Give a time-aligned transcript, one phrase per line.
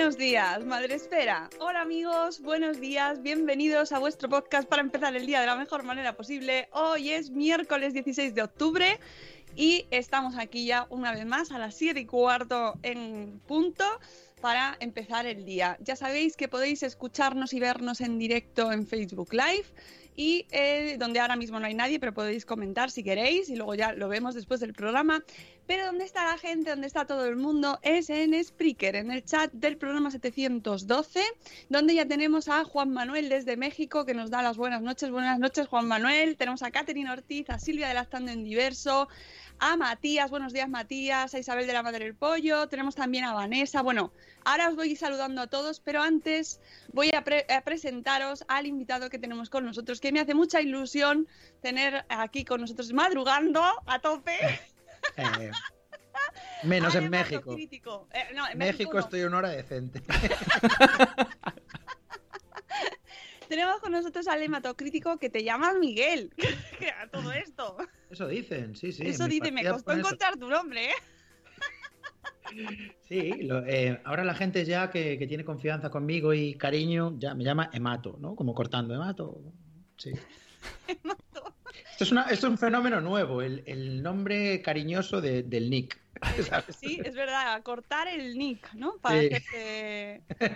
[0.00, 1.50] Buenos días, Madre Esfera.
[1.58, 5.82] Hola amigos, buenos días, bienvenidos a vuestro podcast para empezar el día de la mejor
[5.82, 6.70] manera posible.
[6.72, 8.98] Hoy es miércoles 16 de octubre
[9.56, 13.84] y estamos aquí ya una vez más a las 7 y cuarto en punto
[14.40, 15.76] para empezar el día.
[15.82, 19.66] Ya sabéis que podéis escucharnos y vernos en directo en Facebook Live
[20.20, 23.74] y eh, donde ahora mismo no hay nadie, pero podéis comentar si queréis y luego
[23.74, 25.24] ya lo vemos después del programa.
[25.66, 29.24] Pero donde está la gente, donde está todo el mundo, es en Spreaker, en el
[29.24, 31.22] chat del programa 712,
[31.70, 35.10] donde ya tenemos a Juan Manuel desde México que nos da las buenas noches.
[35.10, 36.36] Buenas noches, Juan Manuel.
[36.36, 39.08] Tenemos a Catherine Ortiz, a Silvia de Lactando en Diverso,
[39.60, 43.34] a Matías, buenos días Matías, a Isabel de la Madre del Pollo, tenemos también a
[43.34, 43.82] Vanessa.
[43.82, 44.10] Bueno,
[44.44, 46.60] ahora os voy saludando a todos, pero antes
[46.92, 50.62] voy a, pre a, presentaros al invitado que tenemos con nosotros, que me hace mucha
[50.62, 51.28] ilusión
[51.60, 54.36] tener aquí con nosotros madrugando a tope.
[55.16, 55.50] Eh,
[56.62, 57.56] menos en México.
[57.56, 59.00] Eh, no, en México, México no.
[59.00, 60.02] estoy una hora decente.
[63.50, 66.32] Tenemos con nosotros al hematocrítico que te llama Miguel.
[67.02, 67.76] a todo esto.
[68.08, 69.02] Eso dicen, sí, sí.
[69.04, 70.94] Eso dice, me costó encontrar tu nombre, ¿eh?
[73.08, 77.34] Sí, lo, eh, ahora la gente ya que, que, tiene confianza conmigo y cariño ya
[77.34, 78.36] me llama Hemato, ¿no?
[78.36, 79.42] Como cortando Hemato.
[79.96, 80.12] Sí.
[80.86, 81.56] Hemato.
[81.92, 85.98] Esto es, una, esto es un fenómeno nuevo, el, el nombre cariñoso de, del nick.
[86.48, 86.76] ¿sabes?
[86.78, 88.96] Sí, es verdad, cortar el nick, ¿no?
[89.00, 89.28] Para Sí.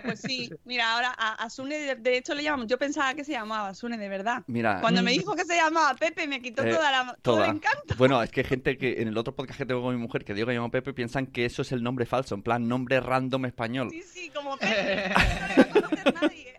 [0.03, 3.23] Pues sí, mira, ahora a, a Sune, de, de, hecho le llamamos, yo pensaba que
[3.23, 4.43] se llamaba Sune de verdad.
[4.47, 7.45] Mira, Cuando me dijo que se llamaba Pepe me quitó Eh, toda la, todo toda.
[7.45, 7.95] el encanto.
[7.97, 10.23] Bueno, es que hay gente que en el otro podcast que tengo con mi mujer
[10.23, 12.99] que digo que llamo Pepe piensan que eso es el nombre falso, en plan nombre
[12.99, 13.89] random español.
[13.91, 15.13] Sí, sí, como Pepe.
[15.57, 16.53] No me conoce nadie.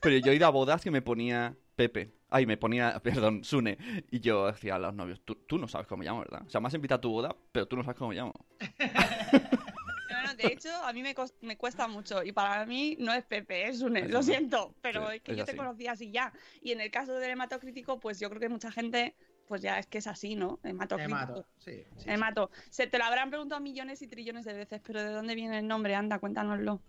[0.00, 2.12] Pero yo he ido a bodas que me ponía Pepe.
[2.34, 3.78] Ay, me ponía, perdón, Sune.
[4.10, 6.42] Y yo decía a los novios, tú, tú no sabes cómo me llamo, ¿verdad?
[6.44, 8.34] O sea, me has invitado a tu boda, pero tú no sabes cómo me llamo.
[10.10, 12.22] No, no, de hecho, a mí me, cuesta mucho.
[12.22, 14.72] Y para mí no es Pepe, es Sune, Es lo siento.
[14.80, 16.32] Pero Sí, es que es yo te conocía así ya.
[16.62, 19.16] Y en el caso del hematocrítico, pues yo creo que mucha gente,
[19.48, 20.60] pues ya es que es así, ¿no?
[20.62, 21.16] Hematocrítico.
[21.16, 21.72] Hemato, sí.
[21.72, 22.10] sí, sí.
[22.10, 22.50] Hemato.
[22.70, 25.66] Se te lo habrán preguntado millones y trillones de veces, pero ¿de dónde viene el
[25.66, 25.96] nombre?
[25.96, 26.80] Anda, cuéntanoslo.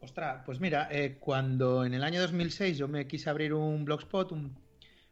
[0.00, 4.32] Ostras, pues mira, eh, cuando en el año 2006 yo me quise abrir un blogspot,
[4.32, 4.65] un,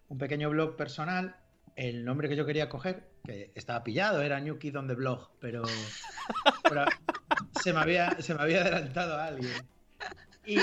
[0.09, 1.37] un pequeño blog personal,
[1.77, 5.31] el nombre que yo quería coger, que estaba pillado, era New Kid on the Blog,
[5.41, 5.63] pero,
[6.69, 6.85] pero
[7.53, 9.53] se, me había, se me había adelantado alguien.
[10.47, 10.57] Y,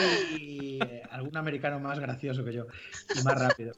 [0.84, 2.68] eh, algún americano más gracioso que yo
[3.20, 3.74] y más rápido.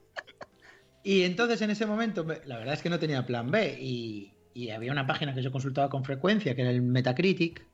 [1.04, 4.34] Y entonces en ese momento, me- la verdad es que no tenía plan B y,
[4.54, 7.66] y había una página que yo consultaba con frecuencia, que era el Metacritic,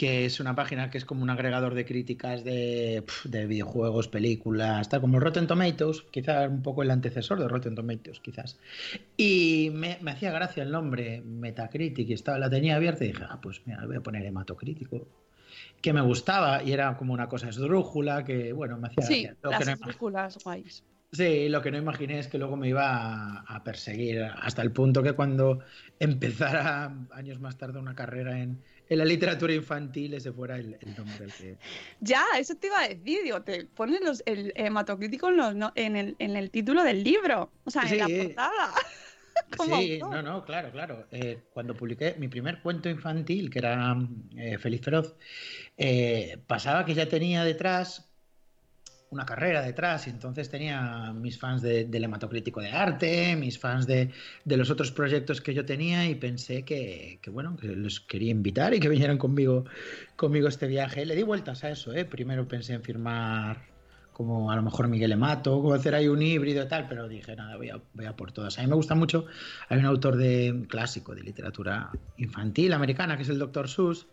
[0.00, 4.88] que es una página que es como un agregador de críticas de, de videojuegos, películas,
[4.88, 8.58] tal como Rotten Tomatoes, quizás un poco el antecesor de Rotten Tomatoes, quizás.
[9.18, 13.24] Y me, me hacía gracia el nombre Metacritic y estaba, la tenía abierta y dije,
[13.28, 15.06] ah, pues mira, voy a poner hematocrítico.
[15.82, 19.50] Que me gustaba y era como una cosa esdrújula que, bueno, me hacía Sí, gracia.
[19.50, 20.82] Las esdrújulas guays.
[21.12, 24.72] Sí, lo que no imaginé es que luego me iba a, a perseguir hasta el
[24.72, 25.60] punto que cuando
[25.98, 30.94] empezara años más tarde una carrera en, en la literatura infantil ese fuera el, el
[30.94, 31.58] nombre al que...
[32.00, 35.72] Ya, eso te iba a decir, digo, te pones los, el hematocrítico en, los, no-
[35.74, 38.74] en, el, en el título del libro, o sea, en la portada.
[39.58, 40.08] Sí, autor.
[40.08, 41.08] no, no, claro, claro.
[41.10, 43.96] Eh, cuando publiqué mi primer cuento infantil, que era
[44.36, 45.16] eh, Feliz Feroz,
[45.76, 48.09] eh, pasaba que ya tenía detrás
[49.10, 53.86] una carrera detrás y entonces tenía mis fans de- del hematocrítico de arte, mis fans
[53.86, 54.10] de,
[54.44, 58.72] de los otros proyectos que yo tenía y pensé que, bueno, que los quería invitar
[58.72, 59.64] y que vinieran conmigo,
[60.16, 61.04] conmigo este viaje.
[61.06, 62.04] Le di vueltas a eso, ¿eh?
[62.04, 63.68] Primero pensé en firmar
[64.12, 67.34] como a lo mejor Miguel Emato, como hacer ahí un híbrido y tal, pero dije,
[67.34, 68.58] nada, voy a, voy a por todas.
[68.58, 69.24] A mí me gusta mucho,
[69.68, 73.68] hay un autor de clásico de literatura infantil americana que es el Dr.
[73.68, 74.06] Seuss,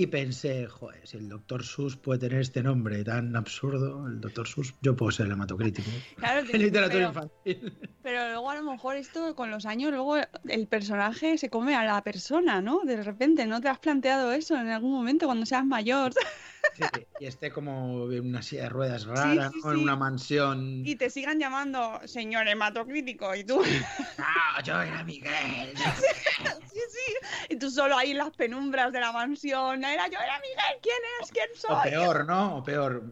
[0.00, 1.64] y pensé, joder, si el Dr.
[1.64, 4.46] Seuss puede tener este nombre tan absurdo, el Dr.
[4.46, 5.90] Seuss, yo puedo ser el hematocrítico.
[6.16, 7.78] Claro, En literatura pero- infantil.
[8.00, 10.16] Pero luego a lo mejor esto con los años, luego
[10.48, 12.82] el personaje se come a la persona, ¿no?
[12.84, 16.12] De repente, ¿no te has planteado eso en algún momento cuando seas mayor?
[16.74, 16.84] Sí,
[17.20, 19.72] y esté como en una silla de ruedas rara, sí, ¿no?
[19.72, 20.82] en una mansión.
[20.86, 23.60] Y te sigan llamando señor hematocrítico y tú,
[24.18, 25.74] Ah, yo era Miguel.
[25.76, 27.14] sí, sí,
[27.48, 30.96] y tú solo ahí en las penumbras de la mansión, era yo, era Miguel, ¿quién
[31.20, 31.32] es?
[31.32, 31.76] ¿Quién soy?
[31.76, 32.58] O peor, ¿no?
[32.58, 33.02] O peor,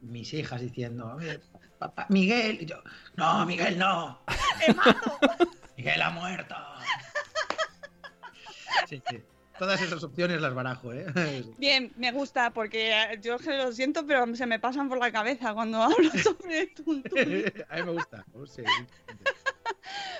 [0.00, 1.40] mis hijas diciendo, "Oye,
[1.78, 2.58] papá, Miguel.
[2.60, 2.76] Y yo,
[3.16, 4.22] no, Miguel no.
[4.66, 5.18] ¡Te mato!
[5.76, 6.54] Miguel ha muerto.
[8.88, 9.22] Sí, sí.
[9.62, 11.06] Todas esas opciones las barajo, ¿eh?
[11.58, 15.54] Bien, me gusta porque eh, yo lo siento, pero se me pasan por la cabeza
[15.54, 17.44] cuando hablo sobre Tuntún.
[17.68, 18.24] A mí me gusta.
[18.34, 18.62] Oh, sí.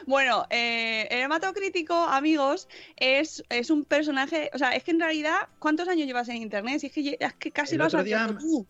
[0.06, 5.49] Bueno, eh, el hematocrítico, amigos, es, es un personaje, o sea, es que en realidad,
[5.59, 6.79] ¿cuántos años llevas en internet?
[6.81, 8.65] Si es que, lle- es que casi El lo has otro día- tú.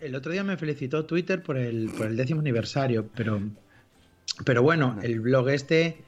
[0.00, 3.40] El otro día me felicitó Twitter por el, por el décimo aniversario, pero,
[4.44, 6.04] pero bueno, el blog este,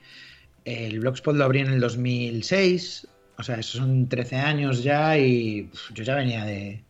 [0.67, 3.09] el Blogspot lo abrí en el 2006,
[3.41, 6.85] o sea, esos son 13 años ya y pf, yo ya venía de,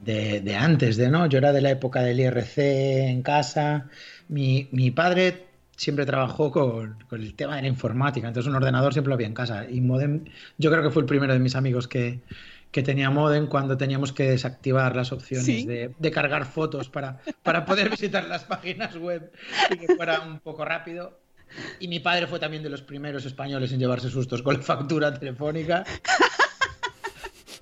[0.00, 2.58] de, de antes, de no, yo era de la época del IRC
[3.08, 3.88] en casa,
[4.28, 5.46] mi, mi padre
[5.76, 9.26] siempre trabajó con, con el tema de la informática, entonces un ordenador siempre lo había
[9.26, 10.24] en casa y modem,
[10.58, 12.20] yo creo que fue el primero de mis amigos que,
[12.70, 15.66] que tenía modem cuando teníamos que desactivar las opciones Sí.
[15.66, 19.32] de, de cargar fotos para, para poder visitar las páginas web
[19.70, 21.18] y que fuera un poco rápido.
[21.80, 25.12] Y mi padre fue también de los primeros españoles en llevarse sustos con la factura
[25.18, 25.84] telefónica.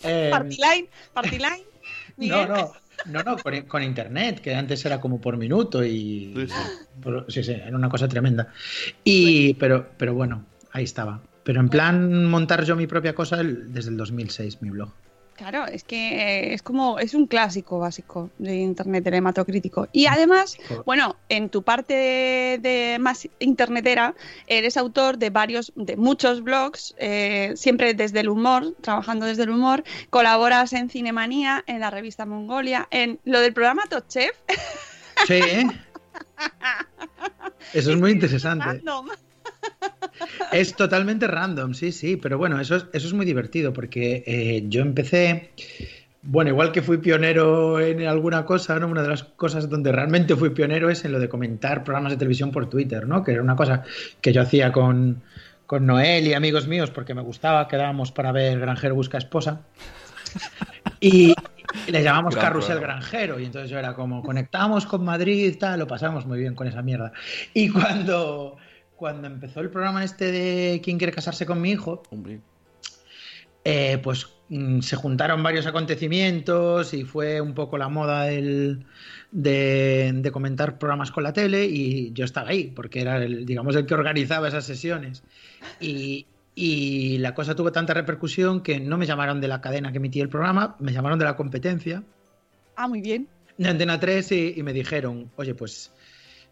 [0.06, 1.64] Eh, Partyline, Partyline.
[2.18, 2.72] no, no,
[3.06, 6.30] no, no, con, con internet, que antes era como por minuto y...
[6.36, 6.54] Sí, sí.
[7.02, 8.52] por- sí, sí, era una cosa tremenda.
[9.02, 11.22] Y, pero, pero bueno, ahí estaba.
[11.42, 14.90] Pero en plan montar yo mi propia cosa el- desde el 2006, mi blog.
[15.36, 19.88] Claro, es que eh, es como, es un clásico básico de internet, el hematocrítico.
[19.92, 24.14] Y además, bueno, en tu parte de, de más internetera,
[24.46, 29.50] eres autor de varios, de muchos blogs, eh, siempre desde el humor, trabajando desde el
[29.50, 34.36] humor, colaboras en Cinemanía, en la revista Mongolia, en lo del programa Top Chef.
[35.26, 35.66] Sí, ¿eh?
[37.72, 38.64] Eso es muy interesante.
[38.66, 39.08] Random.
[40.52, 44.64] Es totalmente random, sí, sí, pero bueno, eso es, eso es muy divertido porque eh,
[44.68, 45.50] yo empecé,
[46.22, 48.86] bueno, igual que fui pionero en alguna cosa, ¿no?
[48.86, 52.18] Una de las cosas donde realmente fui pionero es en lo de comentar programas de
[52.18, 53.24] televisión por Twitter, ¿no?
[53.24, 53.82] Que era una cosa
[54.20, 55.22] que yo hacía con,
[55.66, 59.62] con Noel y amigos míos porque me gustaba, quedábamos para ver Granjero Busca Esposa.
[61.00, 61.34] Y
[61.88, 62.80] le llamamos Gran Carrusel.
[62.80, 63.38] Granjero.
[63.38, 66.82] Y entonces yo era como, conectamos con Madrid, tal, lo pasamos muy bien con esa
[66.82, 67.12] mierda.
[67.52, 68.56] Y cuando,
[68.96, 72.02] cuando empezó el programa este de ¿Quién quiere casarse con mi hijo?
[72.10, 72.40] Hombre.
[73.64, 78.84] eh, pues mm, se juntaron varios acontecimientos y fue un poco la moda del-
[79.30, 83.74] de, de comentar programas con la tele y yo estaba ahí porque era el, digamos,
[83.76, 85.22] el que organizaba esas sesiones.
[85.80, 89.98] Y, y la cosa tuvo tanta repercusión que no me llamaron de la cadena que
[89.98, 92.02] emitía el programa, me llamaron de la competencia
[92.76, 93.28] Ah, muy bien.
[93.56, 95.90] de Antena 3 y, y me dijeron, oye, pues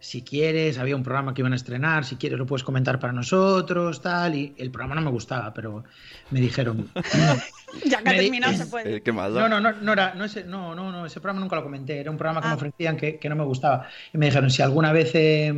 [0.04, 3.12] si quieres, había un programa que iban a estrenar, si quieres lo puedes comentar para
[3.12, 5.84] nosotros, tal, y el programa no me gustaba, pero
[6.30, 6.90] me dijeron,
[7.86, 8.96] Ya que ha terminado se puede.
[8.96, 9.48] Eh, ¿Qué más da?
[9.48, 12.00] no, no, no, no era, no ese, no, no, no, ese programa nunca lo comenté,
[12.00, 12.50] era un programa que Ah.
[12.50, 15.54] me ofrecían que, que no me gustaba, y me dijeron, si alguna vez eh,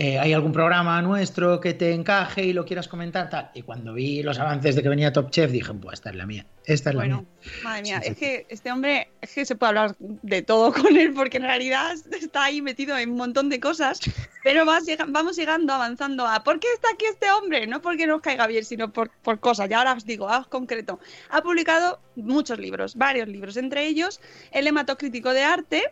[0.00, 3.94] eh, hay algún programa nuestro que te encaje y lo quieras comentar, tal, y cuando
[3.94, 6.90] vi los avances de que venía Top Chef, dije, pues esta es la mía, esta
[6.90, 7.52] es la Bueno, mía.
[7.64, 10.72] madre mía, Sí, sí, es que este hombre, es que se puede hablar de todo
[10.72, 13.98] con él, porque en realidad está ahí metido en un montón de cosas,
[14.44, 17.66] pero vas vamos llegando, avanzando a ¿por qué está aquí este hombre?
[17.66, 19.68] No porque nos caiga bien, sino por, por cosas.
[19.68, 21.00] Y ahora os digo, algo concreto.
[21.30, 24.20] Ha publicado muchos libros, varios libros, entre ellos
[24.52, 25.82] El hematocrítico de arte,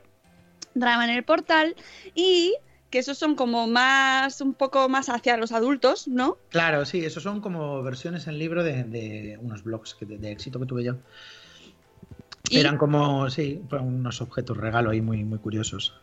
[0.75, 1.75] Drama en el portal
[2.15, 2.55] y
[2.97, 6.39] que esos son como más, un poco más hacia los adultos, ¿no?
[6.49, 10.33] Claro, sí, esos son como versiones en libro de, de unos blogs que- de, de
[10.33, 10.95] éxito que tuve yo.
[12.49, 15.95] Y- Eran como, sí, unos objetos regalo ahí muy, muy curiosos.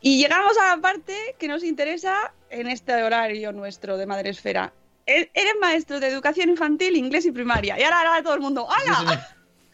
[0.00, 4.72] Y llegamos a la parte que nos interesa en este horario nuestro de Madresfera.
[5.06, 7.80] E- Eres maestro de educación infantil, inglés y primaria.
[7.80, 9.28] Y ahora, ahora todo el mundo, ¡hala!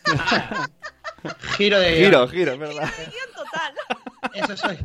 [1.59, 2.89] Giro de Giro, giro, es verdad.
[2.97, 3.75] Guión total.
[4.35, 4.79] Eso soy.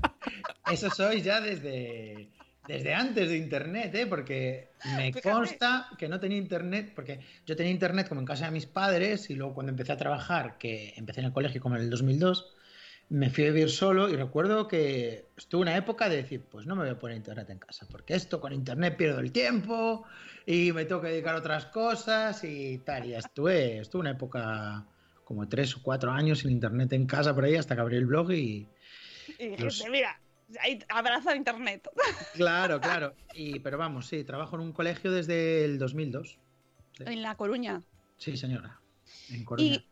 [0.67, 2.29] Eso soy ya desde,
[2.67, 4.05] desde antes de internet, ¿eh?
[4.07, 5.21] Porque me Fíjate.
[5.21, 9.29] consta que no tenía internet, porque yo tenía internet como en casa de mis padres
[9.29, 12.53] y luego cuando empecé a trabajar, que empecé en el colegio como en el 2002,
[13.09, 16.75] me fui a vivir solo y recuerdo que estuve una época de decir, pues no
[16.75, 20.05] me voy a poner internet en casa, porque esto con internet pierdo el tiempo
[20.45, 23.05] y me tengo que dedicar a otras cosas y tal.
[23.05, 24.85] Y estuve, estuve una época
[25.23, 28.05] como tres o cuatro años sin internet en casa por ahí hasta que abrí el
[28.05, 28.67] blog y,
[29.37, 30.21] Y dijiste, Los- mira,
[30.59, 31.89] ahí abraza internet.
[32.33, 33.13] Claro, claro.
[33.33, 36.37] Y, pero vamos, sí, trabajo en un colegio desde el 2002.
[36.99, 37.81] En La Coruña.
[38.17, 38.79] Sí, señora.
[39.29, 39.83] En Coruña.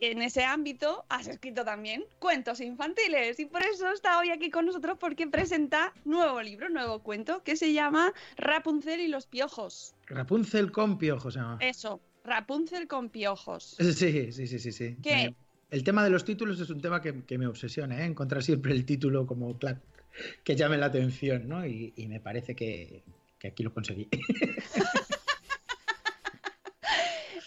[0.00, 3.38] Y en ese ámbito has escrito también cuentos infantiles.
[3.38, 7.56] Y por eso está hoy aquí con nosotros porque presenta nuevo libro, nuevo cuento, que
[7.56, 9.94] se llama Rapunzel y los piojos.
[10.06, 11.34] Rapunzel con piojos.
[11.34, 11.58] se llama.
[11.60, 13.76] Eso, Rapunzel con piojos.
[14.00, 14.96] Sí, sí, sí, sí, sí.
[15.02, 15.34] ¿Qué?
[15.70, 18.04] El tema de los títulos es un tema que, que me obsesiona, ¿eh?
[18.04, 19.78] Encontrar siempre el título como clac,
[20.44, 21.64] que llame la atención, ¿no?
[21.66, 23.02] Y, y me parece que,
[23.38, 24.08] que aquí lo conseguí.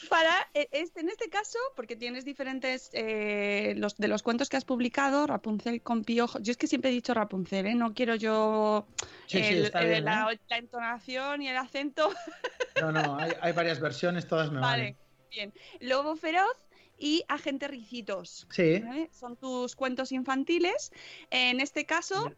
[0.10, 4.58] Para eh, este, en este caso, porque tienes diferentes eh, los de los cuentos que
[4.58, 6.40] has publicado, Rapunzel con piojos.
[6.44, 7.74] Yo es que siempre he dicho Rapunzel, ¿eh?
[7.74, 8.86] No quiero yo
[9.26, 10.40] Sí, sí, está el- bien, la, ¿eh?
[10.50, 12.12] la entonación y el acento.
[12.82, 14.98] No, no, hay, hay varias versiones, todas me Vale, valen.
[15.30, 15.54] bien.
[15.80, 16.58] Lobo feroz
[16.98, 18.48] y Agente Ricitos.
[18.50, 18.84] Sí.
[19.12, 20.92] Son tus cuentos infantiles.
[21.30, 22.32] En este caso,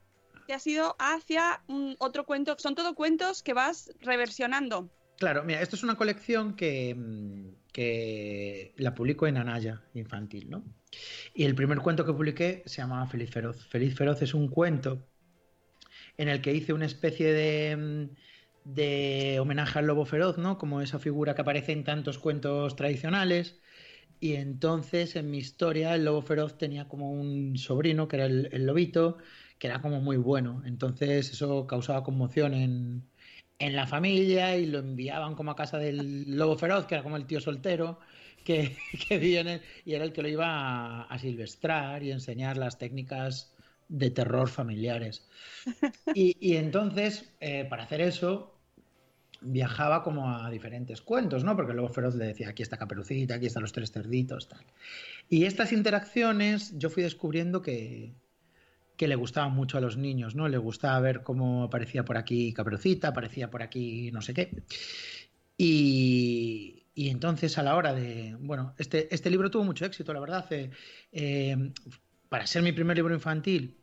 [0.45, 2.55] te has ido hacia un otro cuento.
[2.59, 4.89] Son todo cuentos que vas reversionando.
[5.17, 10.63] Claro, mira, esto es una colección que, mm, que la publico en Anaya infantil, ¿no?
[11.33, 13.65] Y el primer cuento que publiqué se llamaba Feliz Feroz.
[13.67, 15.07] Feliz Feroz es un cuento
[16.17, 20.57] en el que hice una especie de, mm, de homenaje al lobo feroz, ¿no?
[20.57, 23.59] Como esa figura que aparece en tantos cuentos tradicionales.
[24.19, 28.65] Y entonces en mi historia el lobo feroz tenía como un sobrino, que era el
[28.65, 29.17] lobito,
[29.59, 30.61] que era como muy bueno.
[30.65, 33.03] Entonces eso causaba conmoción en,
[33.59, 37.17] en la familia y lo enviaban como a casa del lobo feroz, que era como
[37.17, 37.99] el tío soltero,
[38.43, 42.77] que, que viene y era el que lo iba a, a silvestrar y enseñar las
[42.77, 43.53] técnicas
[43.87, 45.27] de terror familiares.
[46.13, 48.55] Y, y entonces, eh, para hacer eso,
[49.41, 51.55] viajaba como a diferentes cuentos, ¿no?
[51.55, 54.65] Porque luego Feroz le decía, aquí está Caperucita, aquí están los tres cerditos, tal.
[55.29, 58.13] Y estas interacciones yo fui descubriendo que,
[58.97, 60.47] que le gustaban mucho a los niños, ¿no?
[60.47, 64.63] Le gustaba ver cómo aparecía por aquí Caperucita, aparecía por aquí no sé qué.
[65.57, 68.35] Y, y entonces a la hora de...
[68.39, 70.45] Bueno, este, este libro tuvo mucho éxito, la verdad.
[70.51, 70.71] eh,
[71.11, 71.71] eh,
[72.29, 73.77] para ser mi primer libro infantil,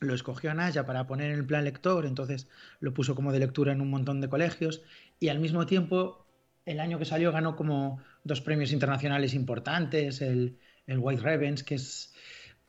[0.00, 2.48] lo escogió Anaya para poner en el plan lector, entonces
[2.80, 4.82] lo puso como de lectura en un montón de colegios
[5.18, 6.26] y al mismo tiempo
[6.64, 11.76] el año que salió ganó como dos premios internacionales importantes, el, el White Ravens, que
[11.76, 12.12] es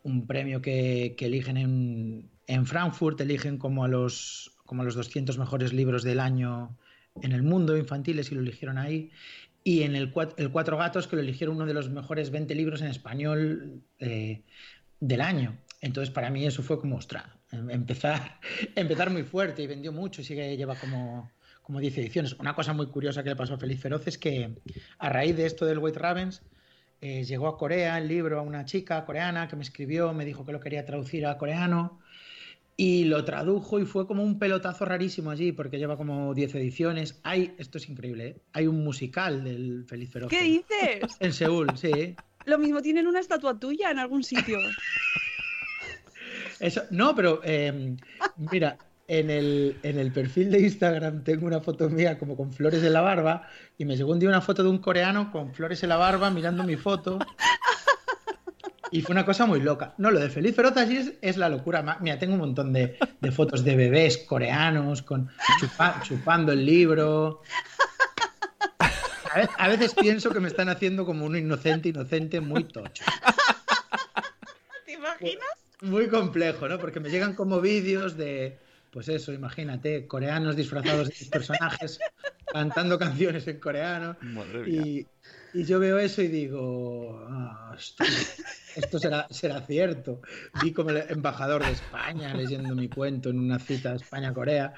[0.03, 5.74] un premio que, eligen en, en, Frankfurt, eligen como a, los, como los 200 mejores
[5.74, 6.77] libros del año
[7.22, 9.12] en el mundo infantiles y lo eligieron ahí.
[9.63, 12.82] Y en el, el Cuatro Gatos, que lo eligieron uno de los mejores 20 libros
[12.82, 14.41] en español eh,
[15.00, 15.58] del año.
[15.82, 18.39] Entonces, para mí eso fue como, ostras, empezar,
[18.75, 22.34] empezar muy fuerte y vendió mucho y sigue, lleva como, como 10 ediciones.
[22.34, 24.56] Una cosa muy curiosa que le pasó a Feliz Feroz es que
[24.98, 26.41] a raíz de esto del White Ravens,
[27.01, 30.46] eh, llegó a Corea el libro a una chica coreana que me escribió, me dijo
[30.46, 32.00] que lo quería traducir a coreano
[32.75, 37.20] y lo tradujo y fue como un pelotazo rarísimo allí porque lleva como 10 ediciones.
[37.24, 38.41] Hay, esto es increíble, ¿eh?
[38.53, 40.29] hay un musical del Feliz Feroz.
[40.29, 41.18] ¿Qué dices?
[41.20, 42.15] En Seúl, sí.
[42.46, 44.58] Lo mismo tienen una estatua tuya en algún sitio.
[46.60, 47.96] Eso, no, pero eh,
[48.51, 48.77] mira,
[49.10, 52.94] en el, en el perfil de Instagram tengo una foto mía como con flores en
[52.94, 55.89] la barba y me llegó un día una foto de un coreano con flores en
[55.89, 57.20] la barba mirando mi foto.
[58.92, 59.94] Y fue una cosa muy loca.
[60.00, 62.00] No, lo de Feliz Feroz allí es, es la locura.
[62.01, 67.44] Mira, tengo un montón de, de fotos de bebés coreanos con chupa, chupando el libro.
[68.80, 73.04] A veces, a veces pienso que me están haciendo como un inocente, inocente muy tocho.
[74.88, 75.50] ¿Te imaginas?
[75.82, 76.80] Muy complejo, ¿no?
[76.80, 78.58] Porque me llegan como vídeos de,
[78.91, 82.00] pues eso, imagínate, coreanos disfrazados de personajes
[82.51, 84.17] cantando canciones en coreano.
[84.67, 85.08] Y,
[85.53, 88.03] y yo veo eso y digo, "Ah, esto,
[88.75, 90.22] esto será, será cierto.
[90.53, 94.74] Vi como el embajador de España leyendo mi cuento en una cita España-Corea.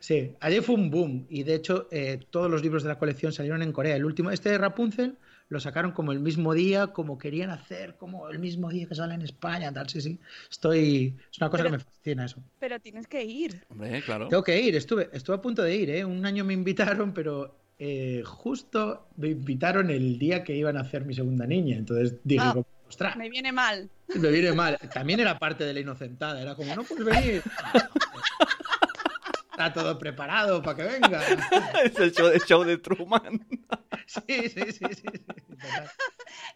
[0.00, 3.32] Sí, ayer fue un boom y de hecho eh, todos los libros de la colección
[3.32, 3.96] salieron en Corea.
[3.96, 5.18] El último, este de Rapunzel,
[5.48, 9.14] lo sacaron como el mismo día, como querían hacer, como el mismo día que sale
[9.14, 10.18] en España, tal, sí, sí.
[10.50, 12.42] Estoy, es una cosa Pero- que me fascina eso.
[12.58, 13.64] Pero tienes que ir.
[13.68, 14.28] Hombre, claro.
[14.28, 16.04] Tengo que ir, estuve, estuve a punto de ir, ¿eh?
[16.04, 21.04] Un año me invitaron, pero eh, justo me invitaron el día que iban a hacer
[21.04, 21.76] mi segunda niña.
[21.76, 22.56] Entonces dije, Ah.
[22.88, 23.88] ostras, Me viene mal.
[24.14, 24.78] me viene mal.
[24.92, 27.42] También era parte de la inocentada, era como, no puedes venir.
[29.56, 31.22] Está todo preparado para que venga.
[31.84, 33.46] es el show, el show de Truman.
[34.06, 35.02] Sí, sí, sí, sí.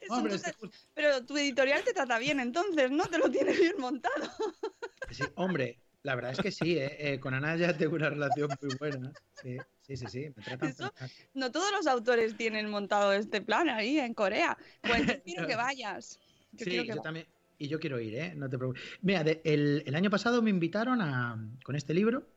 [0.09, 0.55] Hombre, entonces-
[0.95, 3.05] Pero tu editorial te trata bien, entonces, ¿no?
[3.07, 4.31] Te lo tienes bien montado.
[5.11, 6.97] sí, hombre, la verdad es que sí, ¿eh?
[7.15, 9.13] Eh, con Ana ya tengo una relación muy buena.
[9.43, 11.11] Sí, sí, sí, sí, me tratan Eso- fenomenal.
[11.35, 14.57] No todos los autores tienen montado este plan ahí en Corea.
[14.83, 16.21] Pues yo quiero que vayas.
[16.53, 17.27] Yo Sí, quiero que yo también.
[17.59, 18.35] Y yo quiero ir, ¿eh?
[18.37, 18.83] No te preocupes.
[19.03, 22.29] Mira, de- el, el año pasado me invitaron a, con este libro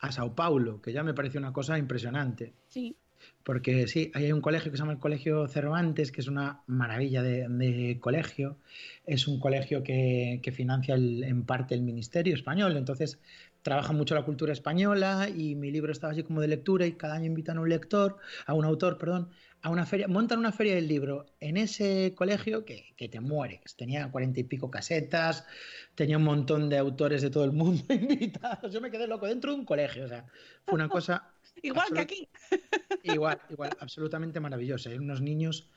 [0.00, 2.52] a Sao Paulo, que ya me pareció una cosa impresionante.
[2.68, 2.96] Sí.
[3.42, 7.22] Porque sí, hay un colegio que se llama el Colegio Cervantes, que es una maravilla
[7.22, 8.58] de, de colegio.
[9.06, 12.76] Es un colegio que, que financia el- en parte el Ministerio Español.
[12.76, 13.18] Entonces
[13.62, 17.14] trabaja mucho la cultura española y mi libro estaba así como de lectura y cada
[17.16, 19.30] año invitan a un lector, a un autor, perdón,
[19.62, 23.76] a una feria, montan una feria del libro en ese colegio que, que te mueres.
[23.76, 25.46] Tenía cuarenta y pico casetas,
[25.94, 28.72] tenía un montón de autores de todo el mundo invitados.
[28.72, 30.04] Yo me quedé loco dentro de un colegio.
[30.04, 30.26] O sea,
[30.64, 32.28] fue una cosa Igual que aquí.
[33.02, 34.90] Igual, igual, absolutamente maravillosa.
[34.90, 35.70] Hay unos niños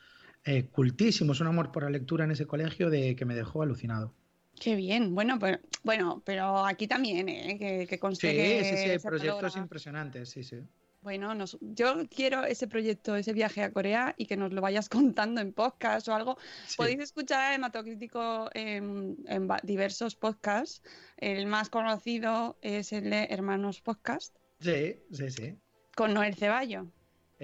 [0.44, 4.14] eh, cultísimos, un amor por la lectura en ese colegio de que me dejó alucinado.
[4.60, 5.16] Qué bien.
[5.16, 7.58] Bueno, pero, bueno, pero aquí también, ¿eh?
[7.58, 10.58] Que, que conste Sí, que sí, sí, hay proyectos impresionantes, sí, sí.
[11.02, 14.88] Bueno, nos- yo quiero ese proyecto, ese viaje a Corea y que nos lo vayas
[15.16, 16.38] contando en podcast o algo.
[16.68, 16.78] Sí.
[16.78, 20.84] Podéis escuchar a Hematocrítico en, en diversos podcasts.
[21.18, 25.58] El más conocido es el de Hermanos Podcast Sí, sí, sí,
[25.96, 26.86] con Noel Ceballo,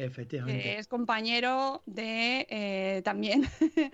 [0.06, 0.62] efectivamente.
[0.64, 3.44] que es compañero de eh, también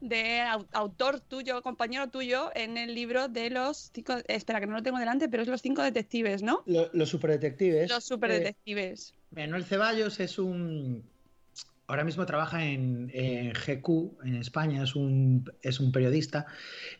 [0.00, 4.74] de au- autor tuyo, compañero tuyo en el libro de los cinco, espera que no
[4.74, 6.62] lo tengo delante, pero es los cinco detectives, ¿no?
[6.66, 7.90] Lo- los superdetectives.
[7.90, 9.14] Los superdetectives.
[9.30, 11.02] Manuel Ceballos es un.
[11.88, 16.46] Ahora mismo trabaja en, en GQ, en España, es un, es un periodista.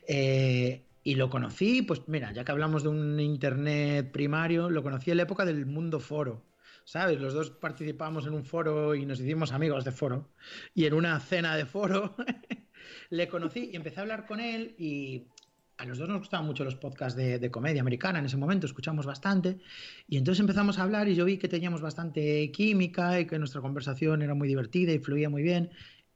[0.07, 5.09] eh, y lo conocí, pues mira, ya que hablamos de un internet primario, lo conocí
[5.11, 6.41] en la época del mundo foro.
[6.87, 7.19] ¿Sabes?
[7.19, 10.29] Los dos participamos en un foro y nos hicimos amigos de foro.
[10.73, 12.15] Y en una cena de foro
[13.09, 15.27] le conocí y empecé a hablar con él y
[15.75, 18.67] a los dos nos gustaban mucho los podcasts de, de comedia americana en ese momento,
[18.67, 19.59] escuchamos bastante.
[20.07, 23.59] Y entonces empezamos a hablar y yo vi que teníamos bastante química y que nuestra
[23.59, 25.71] conversación era muy divertida y fluía muy bien.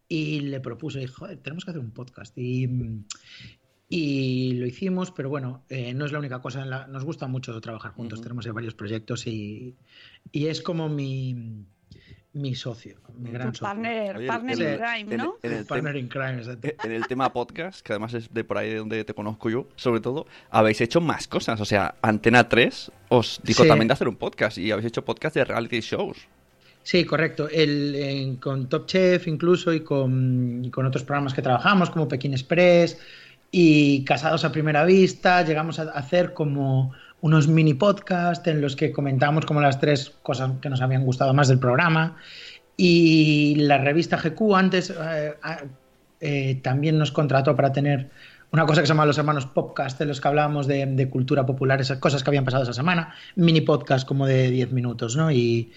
[0.08, 2.38] Y le propuse, joder, tenemos que hacer un podcast.
[2.38, 2.70] Y,
[3.94, 6.62] y lo hicimos, pero bueno, eh, no es la única cosa.
[6.64, 9.76] en la- nos gusta mucho trabajar juntos, tenemos varios proyectos y,
[10.32, 11.66] y es como mi,
[12.34, 13.68] mi socio, mi gran socio.
[13.68, 15.36] partner, Oye, partner el- in crime, ¿no?
[15.44, 16.70] En el, Partner in crime, exacto.
[16.86, 19.68] en el tema podcast, que además es de por ahí de donde te conozco yo,
[19.76, 21.60] sobre todo, habéis hecho más cosas.
[21.60, 23.68] O sea, Antena 3 os dijo Sí.
[23.68, 26.18] también de hacer un podcast y habéis hecho podcast de reality shows.
[26.84, 27.48] Sí, correcto.
[27.50, 32.08] El, en- con Top Chef incluso y con, y con otros programas que trabajamos como
[32.08, 32.98] Pekín Express
[33.52, 38.92] y Casados a Primera Vista, llegamos a hacer como unos mini podcasts en los que
[38.92, 42.18] comentamos como las tres cosas que nos habían gustado más del programa.
[42.78, 45.36] Y la revista GQ antes eh,
[46.22, 48.10] eh, también nos contrató para tener
[48.52, 51.46] una cosa que se llama los hermanos podcast, en los que hablábamos de, de cultura
[51.46, 55.32] popular, esas cosas que habían pasado esa semana, mini podcast como de 10 minutos, ¿no?
[55.32, 55.72] Y,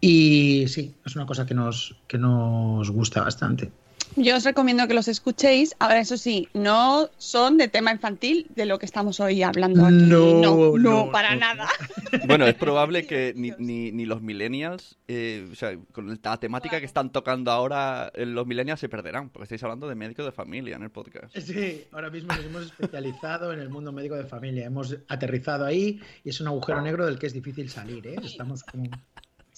[0.00, 3.70] y sí, es una cosa que nos, que nos gusta bastante.
[4.14, 5.74] Yo os recomiendo que los escuchéis.
[5.78, 9.94] Ahora, eso sí, no son de tema infantil de lo que estamos hoy hablando aquí.
[9.94, 11.40] No, no, no, para no.
[11.40, 11.68] nada.
[12.26, 16.80] Bueno, es probable que ni, ni, ni los millennials, eh, o sea, con la temática
[16.80, 20.32] que están tocando ahora eh, los millennials se perderán, porque estáis hablando de médico de
[20.32, 21.36] familia en el podcast.
[21.36, 24.66] Sí, ahora mismo nos hemos especializado en el mundo médico de familia.
[24.66, 28.16] Hemos aterrizado ahí y es un agujero negro del que es difícil salir, ¿eh?
[28.22, 28.90] Estamos como...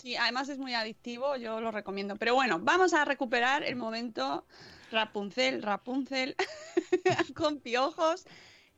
[0.08, 2.16] Sí, además es muy adictivo, yo lo recomiendo.
[2.16, 4.46] Pero bueno, vamos a recuperar el momento
[4.90, 6.34] Rapunzel, Rapunzel,
[7.34, 8.24] con piojos.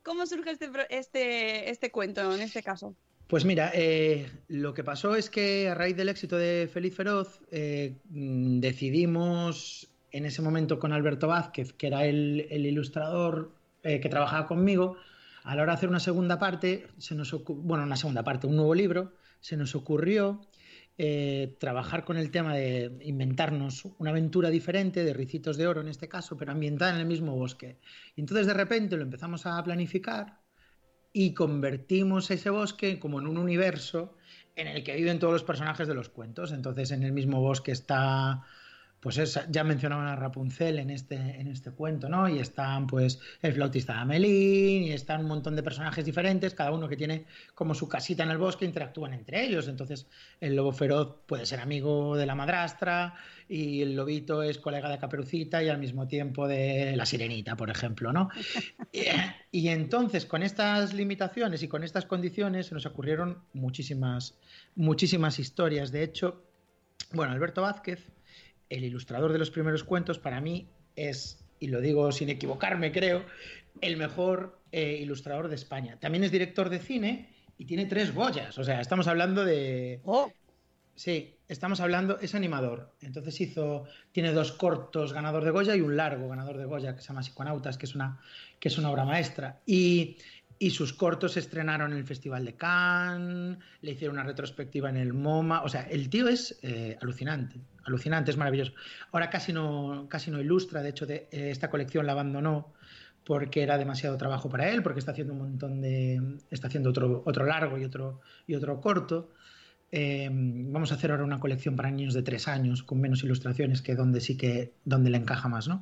[0.02, 2.96] ¿Cómo surge este, este, este cuento en este caso?
[3.28, 7.40] Pues mira, eh, lo que pasó es que a raíz del éxito de Feliz Feroz
[7.52, 13.52] eh, mm, decidimos en ese momento con Alberto Vázquez, que era el, ilustrador
[13.84, 14.96] eh, que trabajaba conmigo,
[15.44, 18.56] a la hora de hacer una segunda parte, se nos bueno, una segunda parte, un
[18.56, 20.40] nuevo libro, se nos ocurrió
[21.02, 25.88] eh, trabajar con el tema de inventarnos una aventura diferente, de ricitos de oro en
[25.88, 27.78] este caso, pero ambientada en el mismo bosque.
[28.16, 30.42] Entonces de repente lo empezamos a planificar
[31.10, 34.14] y convertimos ese bosque como en un universo
[34.56, 36.52] en el que viven todos los personajes de los cuentos.
[36.52, 38.44] Entonces en el mismo bosque está
[39.00, 42.28] pues es, ya mencionaban a Rapunzel en este, en este cuento, ¿no?
[42.28, 46.70] Y están, pues, el flautista de Amelín, y están un montón de personajes diferentes, cada
[46.70, 49.68] uno que tiene como su casita en el bosque, interactúan entre ellos.
[49.68, 50.06] Entonces,
[50.38, 53.14] el lobo feroz puede ser amigo de la madrastra,
[53.48, 57.70] y el lobito es colega de Caperucita y al mismo tiempo de la sirenita, por
[57.70, 58.28] ejemplo, ¿no?
[58.92, 59.06] y,
[59.50, 64.38] y entonces, con estas limitaciones y con estas condiciones, se nos ocurrieron muchísimas,
[64.76, 65.90] muchísimas historias.
[65.90, 66.44] De hecho,
[67.12, 68.06] bueno, Alberto Vázquez
[68.70, 73.26] el ilustrador de los primeros cuentos, para mí es, y lo digo sin equivocarme, creo,
[73.80, 75.98] el mejor eh, ilustrador de España.
[76.00, 77.28] También es director de cine
[77.58, 78.56] y tiene tres Goyas.
[78.58, 80.00] O sea, estamos hablando de.
[80.04, 80.32] ¡Oh!
[80.94, 82.94] Sí, estamos hablando, es animador.
[83.00, 87.00] Entonces hizo, tiene dos cortos ganador de Goya y un largo ganador de Goya que
[87.00, 88.20] se llama Psiconautas, que es una,
[88.58, 89.60] que es una obra maestra.
[89.64, 90.18] Y,
[90.58, 94.98] y sus cortos se estrenaron en el Festival de Cannes, le hicieron una retrospectiva en
[94.98, 95.62] el MoMA.
[95.62, 97.56] O sea, el tío es eh, alucinante,
[97.90, 98.72] alucinante, es maravilloso.
[99.12, 102.72] Ahora casi no, casi no ilustra, de hecho, de, eh, esta colección la abandonó
[103.24, 106.20] porque era demasiado trabajo para él, porque está haciendo un montón de.
[106.50, 109.30] está haciendo otro, otro largo y otro, y otro corto.
[109.92, 113.82] Eh, vamos a hacer ahora una colección para niños de tres años, con menos ilustraciones,
[113.82, 115.80] que donde sí que donde le encaja más, ¿no?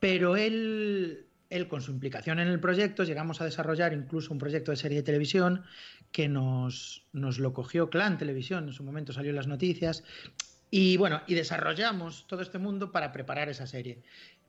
[0.00, 4.72] Pero él él con su implicación en el proyecto llegamos a desarrollar incluso un proyecto
[4.72, 5.62] de serie de televisión
[6.10, 10.02] que nos, nos lo cogió Clan Televisión, en su momento salió en las noticias,
[10.76, 14.02] y bueno, y desarrollamos todo este mundo para preparar esa serie.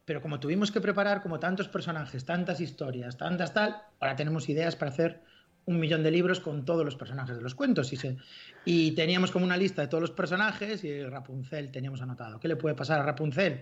[0.05, 4.75] Pero como tuvimos que preparar como tantos personajes, tantas historias, tantas tal, ahora tenemos ideas
[4.75, 5.21] para hacer
[5.65, 7.93] un millón de libros con todos los personajes de los cuentos.
[7.93, 8.17] Y, se,
[8.65, 12.39] y teníamos como una lista de todos los personajes y Rapunzel teníamos anotado.
[12.39, 13.61] ¿Qué le puede pasar a Rapunzel?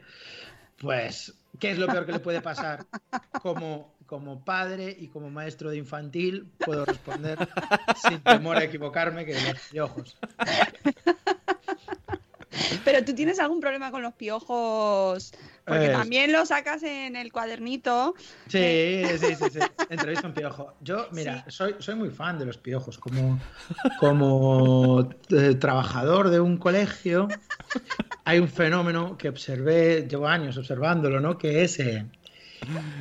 [0.77, 2.85] Pues, ¿qué es lo peor que le puede pasar?
[3.41, 7.45] Como, como padre y como maestro de infantil, puedo responder
[7.95, 10.17] sin temor a equivocarme que los piojos.
[12.85, 15.33] Pero tú tienes algún problema con los piojos,
[15.65, 18.15] porque Eh, también lo sacas en el cuadernito.
[18.47, 19.59] Sí, sí, sí, sí.
[19.89, 20.73] Entrevista un piojo.
[20.81, 22.97] Yo, mira, soy, soy muy fan de los piojos.
[22.97, 23.39] Como,
[23.99, 27.27] como eh, trabajador de un colegio,
[28.25, 31.37] hay un fenómeno que observé, llevo años observándolo, ¿no?
[31.37, 32.05] Que es eh,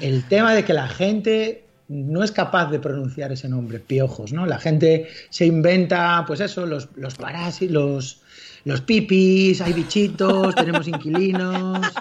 [0.00, 4.46] el tema de que la gente no es capaz de pronunciar ese nombre, piojos, ¿no?
[4.46, 8.22] La gente se inventa, pues eso, los, los parásitos, los,
[8.64, 11.80] los pipis, hay bichitos, tenemos inquilinos.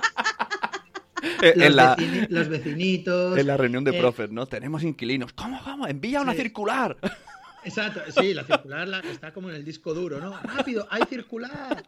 [1.41, 3.37] Los, en, la, vecini- los vecinitos.
[3.37, 4.45] en la reunión de eh, profes, ¿no?
[4.45, 5.33] Tenemos inquilinos.
[5.33, 5.87] ¿Cómo, cómo?
[5.87, 6.97] Envía una circular.
[7.63, 10.37] Exacto, sí, la circular la- está como en el disco duro, ¿no?
[10.41, 11.83] Rápido, hay circular.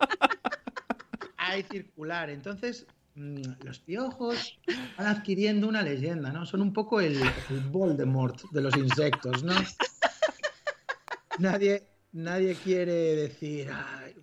[1.37, 2.29] Hay circular.
[2.31, 4.59] Entonces, mm, los piojos
[4.97, 6.45] van adquiriendo una leyenda, ¿no?
[6.47, 9.53] Son un poco el, el Voldemort de los insectos, ¿no?
[11.39, 14.15] Nadie, nadie quiere decir, "Ay,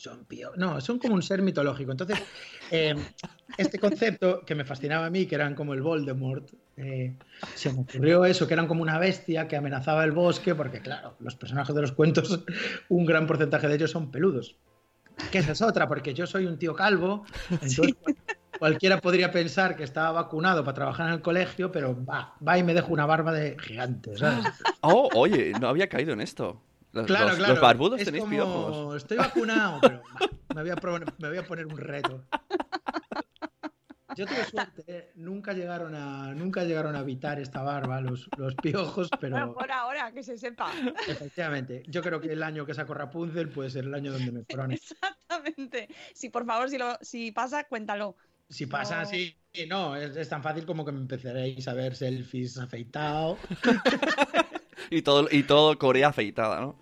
[0.00, 0.56] son piojos.
[0.56, 1.90] No, son como un ser mitológico.
[1.90, 2.18] Entonces,
[2.70, 2.94] eh,
[3.58, 7.16] este concepto que me fascinaba a mí, que eran como el Voldemort, eh,
[7.54, 11.16] se me ocurrió eso, que eran como una bestia que amenazaba el bosque, porque claro,
[11.20, 12.44] los personajes de los cuentos,
[12.88, 14.56] un gran porcentaje de ellos son peludos.
[15.30, 17.94] Que esa es otra, porque yo soy un tío calvo, entonces
[18.58, 22.62] cualquiera podría pensar que estaba vacunado para trabajar en el colegio, pero va, va y
[22.62, 24.46] me dejo una barba de gigante, ¿sabes?
[24.80, 26.62] Oh, oye, no había caído en esto.
[26.92, 27.52] Los, Claro, los- claro.
[27.54, 28.96] los barbudos es tenéis como, piojos.
[28.96, 30.02] Estoy vacunado, pero
[30.54, 32.24] me, voy a pro- me voy a poner un reto.
[34.16, 35.12] Yo tuve suerte, ¿eh?
[35.14, 39.70] nunca llegaron a nunca llegaron a evitar esta barba los, los piojos, Bueno, pero por
[39.70, 40.72] ahora, que se sepa.
[41.06, 44.44] efectivamente, yo creo que el año que saco Rapunzel puede ser el año donde me
[44.44, 44.74] corone.
[44.74, 45.88] Exactamente.
[46.12, 48.16] Sí, por favor, si, lo, si pasa, cuéntalo.
[48.48, 49.02] Si pasa No.
[49.02, 49.36] así,
[49.68, 53.38] no, es, es tan fácil como que me empezaréis a ver selfies afeitado.
[54.90, 56.76] Y todo, y todo Corea afeitada, ¿no?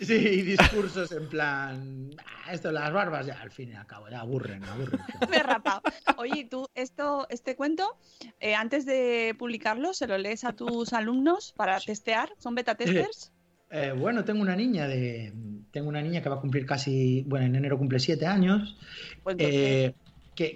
[0.00, 2.10] Sí, y discursos en plan,
[2.44, 5.00] "Ah, esto de las barbas ya al fin y al cabo, ya aburren, aburren.
[5.30, 5.80] Me he rapado.
[6.16, 7.96] Oye, tú, esto, este cuento,
[8.40, 12.30] eh, antes de publicarlo, ¿se lo lees a tus alumnos para testear?
[12.38, 13.32] ¿Son beta testers?
[13.70, 15.32] Eh, bueno, tengo una niña de.
[15.70, 17.22] Tengo una niña que va a cumplir casi.
[17.26, 18.76] Bueno, en enero cumple siete años.
[19.22, 19.94] Pues entonces- eh,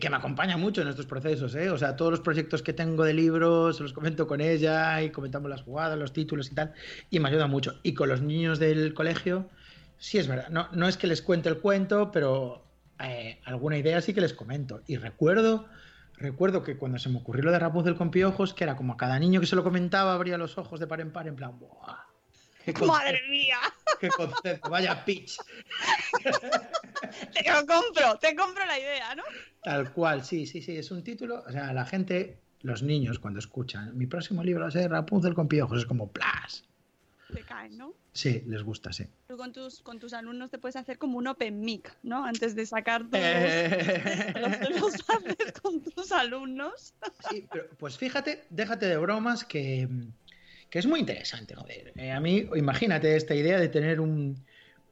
[0.00, 1.70] que, me acompaña mucho en estos procesos, ¿eh?
[1.70, 5.50] O sea, todos los proyectos que tengo de libros, los comento con ella y comentamos
[5.50, 6.72] las jugadas, los títulos y tal,
[7.10, 7.78] y me ayuda mucho.
[7.82, 9.48] Y con los niños del colegio,
[9.98, 10.48] sí es verdad.
[10.50, 12.64] No, no es que les cuente el cuento, pero
[12.98, 14.82] eh, alguna idea sí que les comento.
[14.86, 15.66] Y recuerdo.
[16.18, 18.96] Recuerdo que cuando se me ocurrió lo de Rapunzel con piojos, que era como a
[18.96, 21.58] cada niño que se lo comentaba abría los ojos de par en par en plan,
[21.58, 22.15] ¡buah!
[22.86, 23.58] Madre mía.
[24.00, 25.38] qué concepto, vaya pitch.
[27.32, 29.22] Te lo compro, te compro la idea, ¿no?
[29.62, 31.44] Tal cual, sí, sí, sí, es un título.
[31.46, 35.34] O sea, la gente, los niños, cuando escuchan, mi próximo libro va a ser Rapunzel
[35.34, 36.64] con piojos, es como plas.
[37.32, 37.94] Te caen, ¿no?
[38.12, 39.04] Sí, les gusta, sí.
[39.26, 42.24] Tú con tus, con tus alumnos te puedes hacer como un open mic, ¿no?
[42.24, 43.20] Antes de sacar tus...
[43.20, 44.32] Eh.
[44.40, 46.94] Los, los haces con tus alumnos.
[47.28, 49.88] Sí, pero, pues fíjate, déjate de bromas que,
[50.70, 51.92] que es muy interesante, joder.
[51.96, 54.44] Eh, a mí, imagínate esta idea de tener un,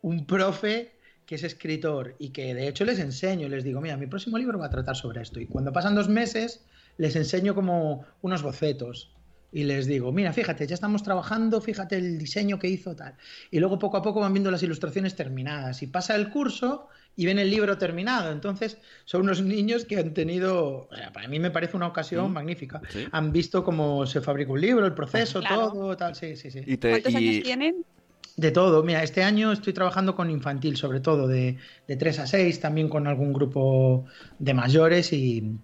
[0.03, 0.95] un profe
[1.27, 4.59] que es escritor y que de hecho les enseño, les digo, mira, mi próximo libro
[4.59, 5.41] va a tratar sobre esto.
[5.41, 6.65] Y cuando pasan dos meses,
[6.99, 9.11] les enseño como unos bocetos.
[9.51, 13.15] Y les digo, mira, fíjate, ya estamos trabajando, fíjate el diseño que hizo tal.
[13.51, 15.83] Y luego poco a poco van viendo las ilustraciones terminadas.
[15.83, 18.33] Y pasa el curso y ven el libro terminado.
[18.33, 22.33] Entonces, son unos niños que han tenido, o sea, para mí me parece una ocasión
[22.33, 22.81] magnífica.
[22.89, 23.05] Sí.
[23.13, 25.71] Han visto cómo se fabrica un libro, el proceso, Claro.
[25.73, 26.61] todo, tal, sí, sí, sí.
[26.67, 27.85] Y te, ¿Cuántos y- años tienen?
[28.37, 32.27] De todo, mira, este año estoy trabajando con infantil, sobre todo de, de 3 a
[32.27, 34.07] 6, también con algún grupo
[34.41, 35.57] de mayores y,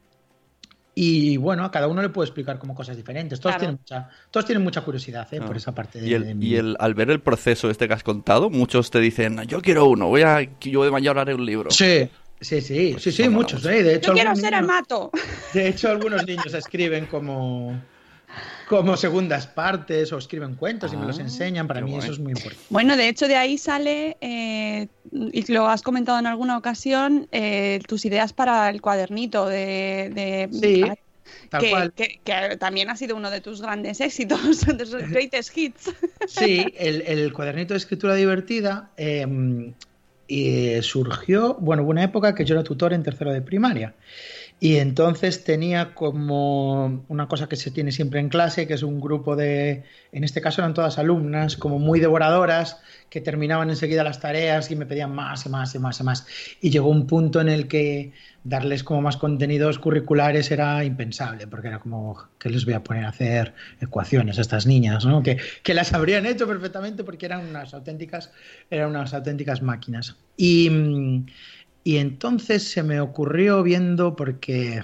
[1.03, 3.41] y bueno, a cada uno le puedo explicar como cosas diferentes.
[3.41, 3.61] Todos, Claro.
[3.61, 5.39] tienen, mucha, todos tienen mucha curiosidad ¿eh?
[5.41, 5.47] Ah.
[5.47, 6.47] por esa parte de, Y, de el, mí.
[6.47, 9.87] y el, al ver el proceso este que has contado, muchos te dicen, yo quiero
[9.87, 11.71] uno, voy a, yo de mayor haré un libro.
[11.71, 12.09] Sí,
[12.41, 13.61] sí, sí, Pues sí, sí, muchos.
[13.63, 13.71] mucho.
[13.71, 13.83] ¿eh?
[13.83, 15.11] De hecho, Yo quiero ser niño- amato.
[15.55, 17.81] De hecho, algunos niños escriben como,
[18.71, 21.67] como segundas partes o escriben cuentos y me los Ah, enseñan.
[21.67, 22.05] Para mí guay.
[22.05, 22.65] eso es muy importante.
[22.71, 27.81] Bueno, de hecho de ahí sale, eh, y lo has comentado en alguna ocasión, eh,
[27.89, 30.13] tus ideas para el cuadernito de...
[30.15, 30.85] de- Sí,
[31.51, 31.93] tal que, cual.
[31.95, 35.93] que- que también ha sido uno de tus grandes éxitos, de tus greatest hits.
[36.29, 39.27] Sí, el, el cuadernito de escritura divertida eh,
[40.29, 43.95] y surgió, bueno, hubo una época que yo era tutor en tercero de primaria.
[44.62, 49.01] Y entonces tenía como una cosa que se tiene siempre en clase, que es un
[49.01, 54.20] grupo de, en este caso eran todas alumnas, como muy devoradoras, que terminaban enseguida las
[54.20, 56.27] tareas y me pedían más y más y más y más.
[56.61, 58.12] Y llegó un punto en el que
[58.44, 63.07] darles como más contenidos curriculares era impensable, porque era como, ¿qué les voy a poner
[63.07, 65.07] a hacer ecuaciones a estas niñas?
[65.07, 65.23] ¿no?
[65.23, 68.31] Que, que las habrían hecho perfectamente porque eran unas auténticas,
[68.70, 70.16] eran unas auténticas máquinas.
[70.37, 71.25] Y,
[71.85, 74.83] y entonces se me ocurrió viendo, porque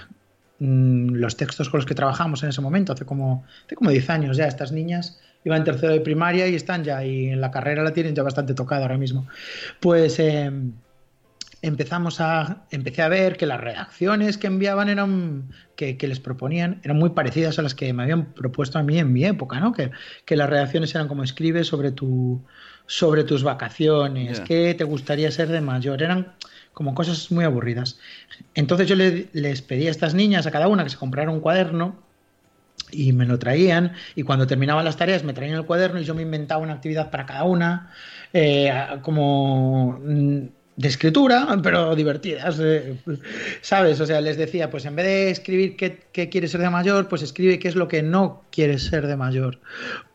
[0.59, 4.09] mm, los textos con los que trabajamos en ese momento, hace como, hace como 10
[4.09, 7.51] años ya, estas niñas iban en tercero de primaria y están ya, y en la
[7.51, 9.27] carrera la tienen ya bastante tocada ahora mismo.
[9.79, 10.51] Pues eh,
[11.61, 16.81] empezamos a, empecé a ver que las redacciones que enviaban eran, que, que les proponían,
[16.83, 19.71] eran muy parecidas a las que me habían propuesto a mí en mi época, ¿no?
[19.71, 19.91] Que,
[20.25, 22.43] que las redacciones eran como escribe sobre tu
[22.89, 24.43] sobre tus vacaciones, Ya.
[24.45, 26.33] qué te gustaría ser de mayor, eran
[26.77, 27.97] como cosas muy aburridas.
[28.53, 31.39] Entonces yo le- les pedí a estas niñas, a cada una, que se comprara un
[31.39, 31.95] cuaderno
[32.91, 36.13] y me lo traían y cuando terminaban las tareas me traían el cuaderno y yo
[36.13, 37.91] me inventaba una actividad para cada una,
[38.31, 40.37] eh, como mm,
[40.75, 42.95] de escritura, pero divertidas, eh,
[43.61, 43.99] ¿sabes?
[43.99, 47.07] O sea, les decía, pues en vez de escribir qué, qué quieres ser de mayor,
[47.07, 49.59] pues escribe qué es lo que no quieres ser de mayor.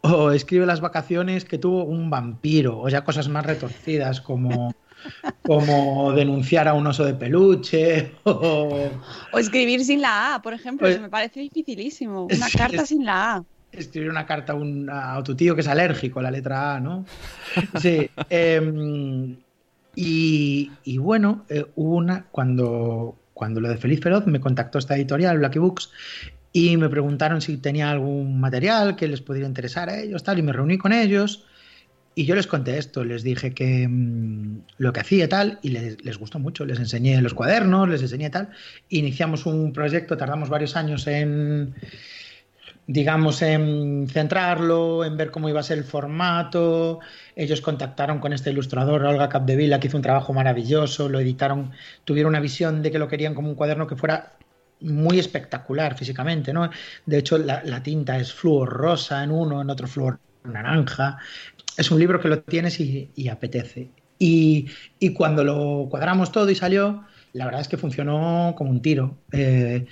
[0.02, 4.72] O escribe las vacaciones que tuvo un vampiro, o sea, cosas más retorcidas como...
[5.42, 8.90] como denunciar a un oso de peluche o
[9.32, 12.26] O escribir sin la A, por ejemplo, Pues- me parece dificilísimo.
[12.30, 13.44] Una carta es- sin la A.
[13.72, 16.80] escribir una carta a, un- a tu tío que es alérgico a la letra A,
[16.80, 17.04] ¿no?
[17.80, 18.08] Sí.
[18.30, 19.36] em,
[19.94, 22.26] y, y bueno, eh, hubo una.
[22.30, 25.90] Cuando, cuando lo de Feliz Feroz me contactó esta editorial, Blacky Books,
[26.52, 30.42] y me preguntaron si tenía algún material que les pudiera interesar a ellos, tal, y
[30.42, 31.44] me reuní con ellos.
[32.14, 36.04] Y yo les conté esto, les dije que mm, lo que hacía tal, y les,
[36.04, 38.50] les gustó mucho, les enseñé los cuadernos, les enseñé tal.
[38.90, 41.74] Iniciamos un proyecto, tardamos varios años en,
[42.86, 47.00] digamos, en centrarlo, en ver cómo iba a ser el formato.
[47.34, 51.72] Ellos contactaron con este ilustrador, Olga Capdevila, que hizo un trabajo maravilloso, lo editaron,
[52.04, 54.34] tuvieron una visión de que lo querían como un cuaderno que fuera
[54.80, 56.68] muy espectacular físicamente, ¿no?
[57.06, 61.18] De hecho, la, la tinta es flúor rosa en uno, en otro flúor naranja.
[61.76, 63.90] Es un libro que lo tienes y, apetece.
[64.18, 64.68] Y,
[65.14, 69.86] cuando lo cuadramos todo y salió, la verdad es que funcionó como un tiro eh,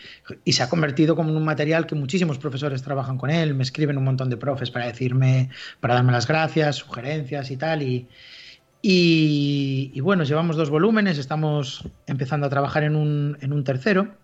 [0.45, 3.63] y se ha convertido como en un material que muchísimos profesores trabajan con él, me
[3.63, 5.49] escriben un montón de profes para decirme,
[5.81, 7.83] para darme las gracias, sugerencias y tal.
[7.83, 8.09] Y,
[8.83, 14.17] y, y bueno, llevamos dos volúmenes, estamos empezando a trabajar en un, en un tercero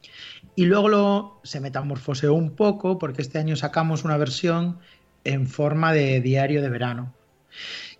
[0.55, 4.79] y luego lo, se metamorfoseó un poco porque este año sacamos una versión
[5.25, 7.16] en forma de diario de verano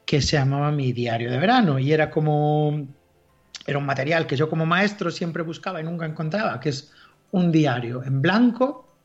[0.05, 2.87] que se llamaba mi diario de verano y era como
[3.67, 6.93] era un material que yo como maestro siempre buscaba y nunca encontraba, que es
[7.33, 8.97] un diario en blanco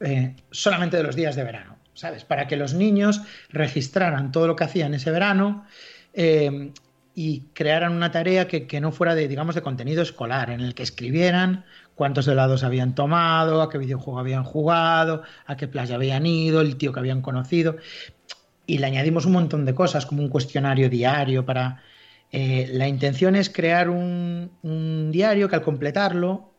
[0.00, 1.74] eh, solamente de los días de verano.
[1.94, 2.24] ¿sabes?
[2.24, 5.64] Para que los niños registraran todo lo que hacían ese verano
[6.12, 6.72] eh,
[7.14, 10.74] y crearan una tarea que, que, no fuera de, digamos, de contenido escolar, en el
[10.74, 16.26] que escribieran cuántos helados habían tomado, a qué videojuego habían jugado, a qué playa habían
[16.26, 17.76] ido, el tío que habían conocido.
[18.66, 21.82] Y le añadimos un montón de cosas, como un cuestionario diario para...
[22.32, 24.50] Eh, la intención es crear un,
[25.12, 26.52] diario que al completarlo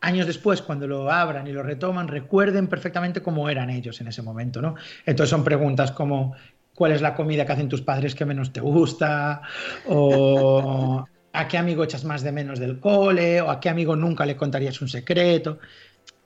[0.00, 4.22] años después, cuando lo abran y lo retoman, recuerden perfectamente cómo eran ellos en ese
[4.22, 4.74] momento, ¿no?
[5.06, 6.34] Entonces son preguntas como
[6.74, 9.42] ¿cuál es la comida que hacen tus padres que menos te gusta?
[9.86, 13.40] O ¿a qué amigo echas más de menos del cole?
[13.40, 15.58] ¿O a qué amigo nunca le contarías un secreto?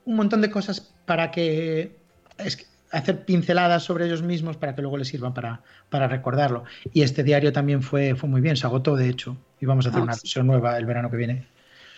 [0.04, 1.96] Un montón de cosas para que
[2.90, 6.64] hacer pinceladas sobre ellos mismos para que luego les sirvan para, para recordarlo.
[6.92, 9.36] Y este diario también fue, fue muy bien, se agotó de hecho.
[9.60, 11.46] Y vamos a hacer oh, una versión nueva el verano que viene.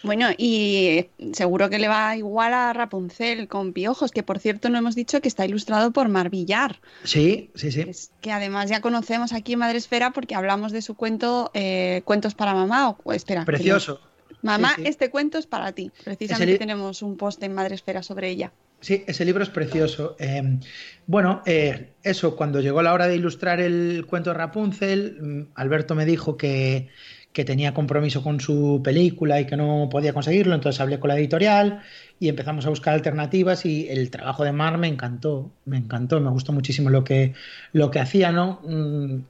[0.02, 4.78] Bueno, y seguro que le va igual a Rapunzel con piojos, que por cierto no
[4.78, 6.80] hemos dicho que está ilustrado por Marvillar.
[7.04, 7.84] Sí, sí, sí.
[8.20, 12.54] que además ya conocemos aquí en Madresfera porque hablamos de su cuento eh, Cuentos para
[12.54, 12.96] mamá.
[13.04, 13.44] O, espera.
[13.44, 14.00] Precioso.
[14.42, 15.92] Mamá, este cuento es para ti.
[16.02, 18.52] Precisamente tenemos un post en Madresfera sobre ella.
[18.80, 20.16] Sí, ese libro es precioso.
[20.18, 20.58] Eh,
[21.06, 25.94] bueno, eh, eso, cuando llegó la hora de ilustrar el cuento de Rapunzel, mm, Alberto
[25.94, 26.88] me dijo que
[27.32, 31.16] que tenía compromiso con su película y que no podía conseguirlo, entonces hablé con la
[31.18, 31.82] editorial
[32.18, 36.30] y empezamos a buscar alternativas y el trabajo de Mar me encantó, me encantó, me
[36.30, 37.34] gustó muchísimo lo que,
[37.72, 38.60] lo que hacía, ¿no?
[38.64, 39.22] Mm,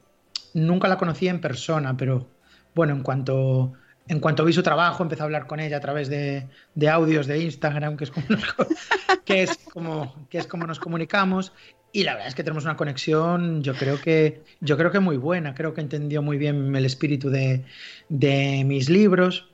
[0.54, 2.26] nunca la conocía en persona, pero
[2.74, 3.74] bueno, en cuanto,
[4.10, 6.48] en cuanto vi su trabajo, empecé a hablar con ella a través de,
[6.90, 8.26] audios de Instagram, que es como
[9.72, 11.52] como, que es como nos comunicamos,
[11.92, 15.16] y la verdad es que tenemos una conexión, yo creo que, yo creo que muy
[15.16, 17.64] buena, creo que entendió muy bien el espíritu de,
[18.08, 19.48] de mis libros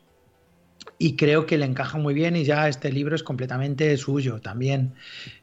[0.98, 4.94] y creo que le encaja muy bien y ya este libro es completamente suyo también.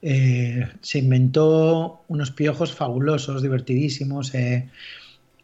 [0.02, 4.69] Eh, se inventó unos piojos fabulosos, divertidísimos eh,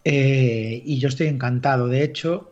[0.04, 1.88] eh, y yo estoy encantado.
[1.88, 2.50] De hecho,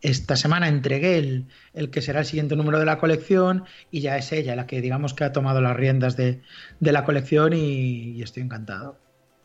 [0.00, 4.16] esta semana entregué el, el, que será el siguiente número de la colección y ya
[4.16, 6.40] es ella la que digamos que ha tomado las riendas de,
[6.78, 8.96] de la colección y, estoy encantado.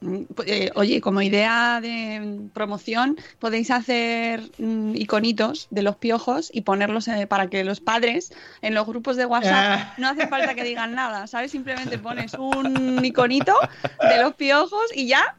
[0.02, 6.52] Mm, pues, eh, oye, como idea de promoción, podéis hacer mm, iconitos de los piojos
[6.54, 8.32] y ponerlos eh, para que los padres
[8.62, 9.94] en los grupos de WhatsApp ah.
[9.98, 11.50] no hace falta que digan nada, ¿sabes?
[11.50, 13.56] Simplemente pones un iconito
[14.08, 15.36] de los piojos y ya,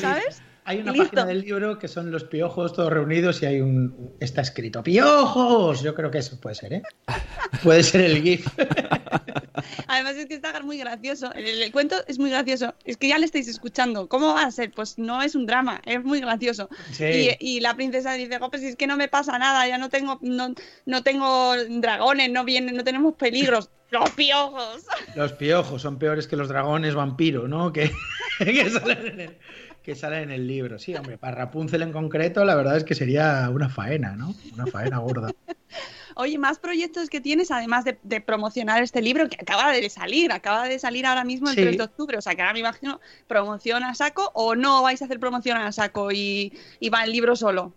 [0.00, 0.42] ¿sabes?
[0.64, 4.42] Hay una página del libro que son los piojos todos reunidos y hay un está
[4.42, 5.82] escrito piojos.
[5.82, 6.82] Yo creo que eso puede ser, ¿eh?
[7.62, 8.46] Puede ser el GIF.
[9.88, 11.32] Además es que está muy gracioso.
[11.34, 12.74] El, cuento es muy gracioso.
[12.84, 14.08] Es que ya le estáis escuchando.
[14.08, 14.70] ¿Cómo va a ser?
[14.70, 16.68] Pues no es un drama, es muy gracioso.
[16.98, 20.18] Y, la princesa dice, oh, pues es que no me pasa nada, ya no tengo,
[20.22, 20.54] no,
[20.86, 23.70] no tengo dragones, no vienen, no tenemos peligros.
[23.90, 24.86] Los piojos.
[25.14, 27.74] Los piojos son peores que los dragones vampiro, ¿no?
[27.74, 27.92] Que,
[28.38, 29.36] que salen en el
[29.82, 30.78] que sale en el libro.
[30.78, 34.34] Sí, hombre, para Rapunzel en concreto, la verdad es que sería una faena, ¿no?
[34.54, 35.30] Una faena gorda.
[36.14, 40.68] Oye, más proyectos que tienes, además de, promocionar este libro que acaba de salir, acaba
[40.68, 43.82] de salir ahora mismo el 3 de octubre, o sea que ahora me imagino promoción
[43.82, 46.52] a saco o no vais a hacer promoción a saco y,
[46.92, 47.72] va el libro solo.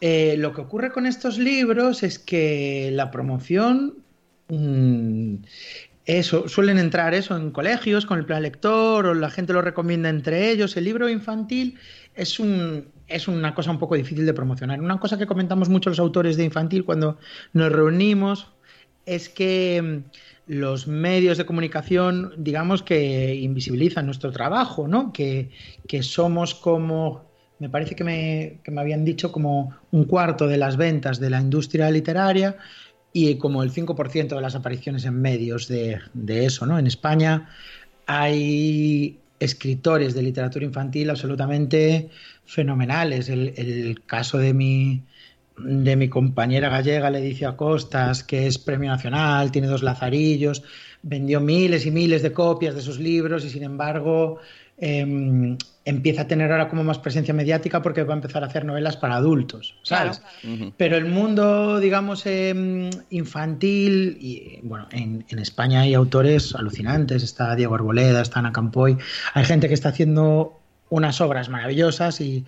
[0.00, 3.96] Eh, lo que ocurre con estos libros es que la promoción
[4.48, 5.36] mm,
[6.08, 10.08] eso, suelen entrar eso en colegios con el plan lector o la gente lo recomienda
[10.08, 10.74] entre ellos.
[10.78, 11.78] El libro infantil
[12.14, 14.80] es, un, es una cosa un poco difícil de promocionar.
[14.80, 17.18] Una cosa que comentamos mucho los autores de infantil cuando
[17.52, 18.50] nos reunimos
[19.04, 25.12] es que mm, los medios de comunicación, digamos que invisibilizan nuestro trabajo, ¿no?
[25.12, 25.50] Que,
[25.86, 27.26] que somos como,
[27.58, 31.28] me parece que me, que me habían dicho como un cuarto de las ventas de
[31.28, 32.56] la industria literaria
[33.12, 36.78] y como el 5% de las apariciones en medios de, eso, ¿no?
[36.78, 37.48] En España
[38.06, 42.10] hay escritores de literatura infantil absolutamente
[42.44, 43.28] fenomenales.
[43.28, 45.02] El, caso de mi,
[45.58, 50.62] de mi compañera gallega, Leticia Costas, que es premio nacional, tiene dos lazarillos,
[51.02, 54.40] vendió miles y miles de copias de sus libros y sin embargo
[54.80, 58.66] em, empieza a tener ahora como más presencia mediática porque va a empezar a hacer
[58.66, 60.20] novelas para adultos, ¿sabes?
[60.76, 67.74] Pero el mundo, digamos, em, infantil, y bueno, en, España hay autores alucinantes, está Diego
[67.74, 68.98] Arboleda, está Ana Campoy,
[69.32, 72.44] hay gente que está haciendo unas obras maravillosas y,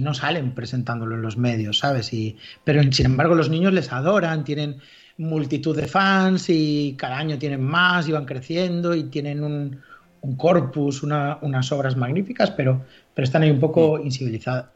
[0.00, 2.12] no salen presentándolo en los medios, ¿sabes?
[2.14, 4.78] Y, pero sin embargo los niños les adoran, tienen
[5.18, 9.80] multitud de fans y cada año tienen más y van creciendo y tienen un
[10.24, 13.98] un corpus, unas obras magníficas, pero, pero están ahí un poco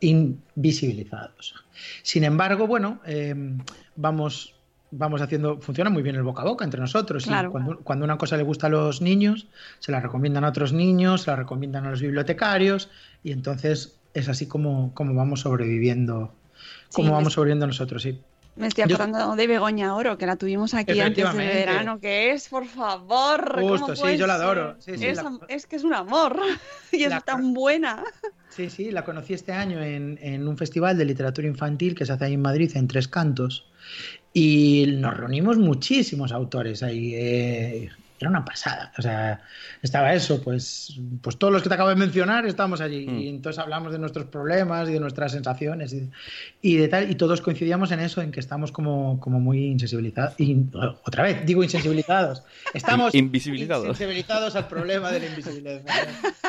[0.00, 1.54] invisibilizados.
[2.02, 3.58] Sin embargo, bueno, em,
[3.96, 4.54] vamos,
[4.90, 7.26] vamos haciendo, funciona muy bien el boca a boca entre nosotros.
[7.26, 10.72] y cuando, cuando una cosa le gusta a los niños, se la recomiendan a otros
[10.72, 12.90] niños, se la recomiendan a los bibliotecarios,
[13.22, 16.34] y entonces es así como, como vamos sobreviviendo,
[16.92, 18.20] como Sí, vamos es- sobreviviendo nosotros, sí.
[18.58, 22.32] Me estoy Yo- acordando de Begoña Oro, que la tuvimos aquí antes de verano, que
[22.32, 23.52] es, por favor.
[23.54, 24.76] ¿cómo Justo, sí, yo la adoro.
[24.80, 26.40] Sí, sí, es, la- am- es que es un amor
[26.92, 28.02] y es La- tan buena.
[28.50, 32.12] Sí, sí, la conocí este año en, en un festival de literatura infantil que se
[32.12, 33.66] hace ahí en Madrid, en Tres Cantos.
[34.32, 37.14] Y nos reunimos muchísimos autores ahí.
[37.14, 37.90] eh,
[38.20, 38.92] era una pasada.
[38.98, 39.40] O sea,
[39.82, 43.06] estaba eso, pues, pues todos los que te acabo de mencionar estábamos allí.
[43.06, 43.18] Mm.
[43.18, 46.10] Y entonces hablamos de nuestros problemas y de nuestras sensaciones y,
[46.62, 47.10] y de tal.
[47.10, 50.34] Y todos coincidíamos en eso, en que estamos como, como muy insensibilizados.
[50.38, 50.56] Y,
[51.04, 52.42] otra vez, digo insensibilizados.
[52.74, 53.86] Estamos In- invisibilizados.
[53.86, 55.80] insensibilizados al problema de la invisibilidad.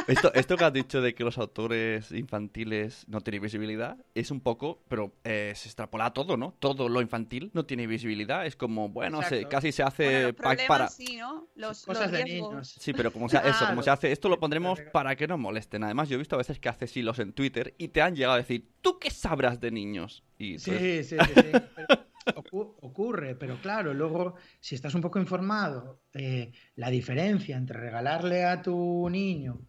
[0.07, 4.39] Esto, esto que has dicho de que los autores infantiles no tienen visibilidad es un
[4.41, 6.53] poco, pero eh, se extrapola a todo, ¿no?
[6.59, 8.45] Todo lo infantil no tiene visibilidad.
[8.45, 10.87] Es como, bueno, se, casi se hace Bueno, los para.
[10.89, 11.47] sí, ¿no?
[11.59, 12.73] Los, Cosas los de niños.
[12.79, 13.83] Sí, pero como se, eso, como Claro.
[13.83, 15.83] se hace, esto lo pondremos para que no molesten.
[15.83, 18.35] Además, yo he visto a veces que haces hilos en Twitter y te han llegado
[18.35, 20.23] a decir, ¿tú qué sabrás de niños?
[20.37, 21.17] Y Sí, sí, sí.
[21.19, 21.51] sí.
[21.75, 21.87] Pero
[22.43, 28.45] ocu- ocurre, pero claro, luego, si estás un poco informado, eh, la diferencia entre regalarle
[28.45, 29.59] a tu niño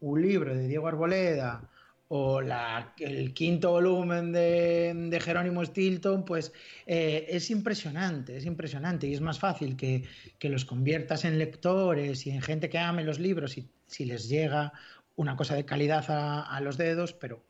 [0.00, 1.69] un libro de Diego Arboleda
[2.12, 6.52] o el quinto volumen de, Jerónimo Stilton, pues
[6.84, 10.02] eh, es impresionante, es impresionante y es más fácil que,
[10.40, 14.28] que los conviertas en lectores y en gente que ame los libros si, si les
[14.28, 14.72] llega
[15.14, 17.44] una cosa de calidad a, a los dedos, pero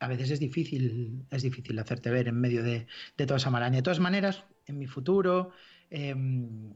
[0.00, 3.76] a veces es difícil, es difícil hacerte ver en medio de, de toda esa maraña.
[3.76, 5.52] De todas maneras, en mi futuro,
[5.90, 6.72] eh, mm,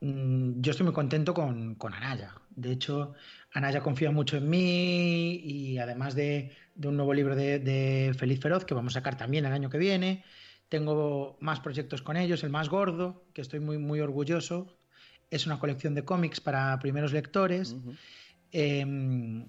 [0.00, 2.34] yo estoy muy contento con, con Anaya.
[2.56, 3.12] De hecho,
[3.52, 8.40] Anaya confía mucho en mí y además de, de un nuevo libro de, de Feliz
[8.40, 10.24] Feroz que vamos a sacar también el año que viene,
[10.68, 12.44] tengo más proyectos con ellos.
[12.44, 14.76] El más gordo, que estoy muy, muy orgulloso,
[15.30, 17.76] es una colección de cómics para primeros lectores.
[18.52, 19.44] Eh,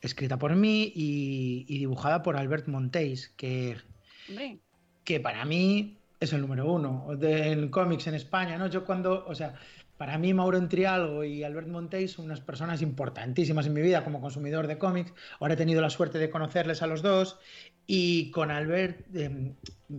[0.00, 3.76] escrita por mí y, y dibujada por Albert Monteis, que,
[4.28, 4.58] Hombre,
[5.02, 8.68] que para mí es el número uno del cómics en España, ¿no?
[8.68, 9.54] Yo cuando, o sea,
[9.96, 14.20] para mí Mauro Entrialgo y Albert Monteis son unas personas importantísimas en mi vida como
[14.20, 15.12] consumidor de cómics.
[15.38, 17.38] Ahora he tenido la suerte de conocerles a los dos
[17.86, 19.52] y con Albert eh,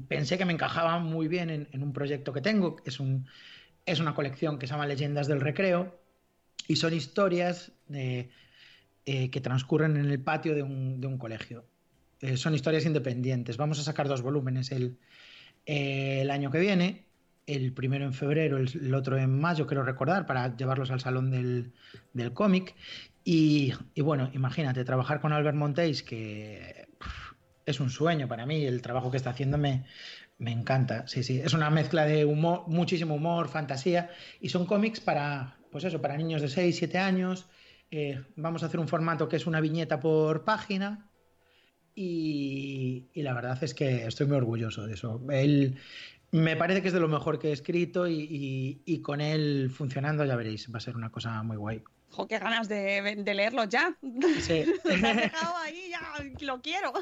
[0.08, 2.76] pensé que me encajaba muy bien en, un proyecto que tengo.
[3.00, 3.26] Un,
[3.86, 5.98] es una colección que se llama Leyendas del Recreo
[6.68, 8.30] y son historias eh,
[9.06, 11.64] que transcurren en el patio de un, colegio.
[12.20, 13.56] Eh, son historias independientes.
[13.56, 14.98] Vamos a sacar dos volúmenes el,
[15.66, 17.05] el año que viene.
[17.46, 21.74] El primero en febrero, el, otro en mayo, quiero recordar, para llevarlos al salón del,
[22.14, 22.76] del cómic.
[23.24, 26.88] Y, y bueno, imagínate, trabajar con Albert Monteis, que
[27.66, 29.86] es un sueño para mí, el trabajo que está haciendo me,
[30.38, 31.08] me encanta.
[31.08, 35.84] Sí, sí, es una mezcla de humor, muchísimo humor, fantasía, y son cómics para, pues
[35.84, 37.48] eso, para niños de 6, 7 años.
[37.91, 41.10] Eh, vamos a hacer un formato que es una viñeta por página,
[41.98, 45.22] y, y la verdad es que estoy muy orgulloso de eso.
[45.32, 45.78] Él
[46.36, 49.70] me parece que es de lo mejor que he escrito y, y- y con él
[49.74, 51.84] funcionando ya veréis, va a ser una cosa muy guay.
[52.10, 53.98] jo, qué ganas de, de leerlo ya.
[54.40, 54.66] Sí.
[54.86, 56.94] Me has dejado ahí, ya lo quiero.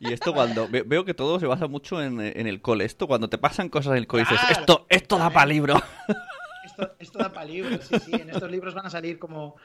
[0.00, 2.84] Y esto cuando ve- veo que todo se basa mucho en, en el cole.
[2.84, 5.74] Esto cuando te pasan cosas en el cole dices, esto, esto da para libro.
[6.64, 8.12] Esto, esto da para libros, sí, sí.
[8.12, 9.56] En estos libros van a salir como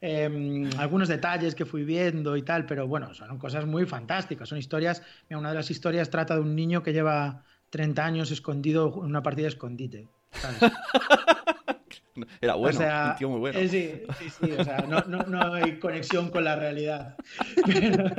[0.00, 4.48] eh, algunos detalles que fui viendo y tal, pero bueno, son cosas muy fantásticas.
[4.48, 5.02] Son historias.
[5.28, 9.06] Mira, una de las historias trata de un niño que lleva 30 años escondido en
[9.06, 10.08] una partida de escondite.
[10.30, 10.58] ¿sabes?
[12.40, 13.58] Era bueno, o sea, un tío muy bueno.
[13.58, 17.16] eh, sí, sí, sí, o sea, no, no, no hay conexión con la realidad.
[17.66, 18.14] Pero,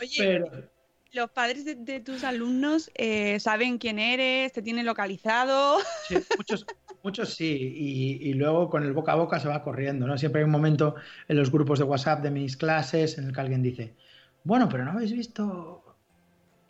[0.00, 0.70] Oye, pero-
[1.12, 5.78] los padres de, de tus alumnos eh, saben quién eres, te tienen localizado.
[6.08, 6.64] Sí, muchos,
[7.02, 10.16] muchos sí, y, y luego con el boca a boca se va corriendo, ¿no?
[10.16, 10.94] Siempre hay un momento
[11.26, 13.96] en los grupos de WhatsApp de mis clases en el que alguien dice,
[14.44, 15.79] bueno, pero ¿no habéis visto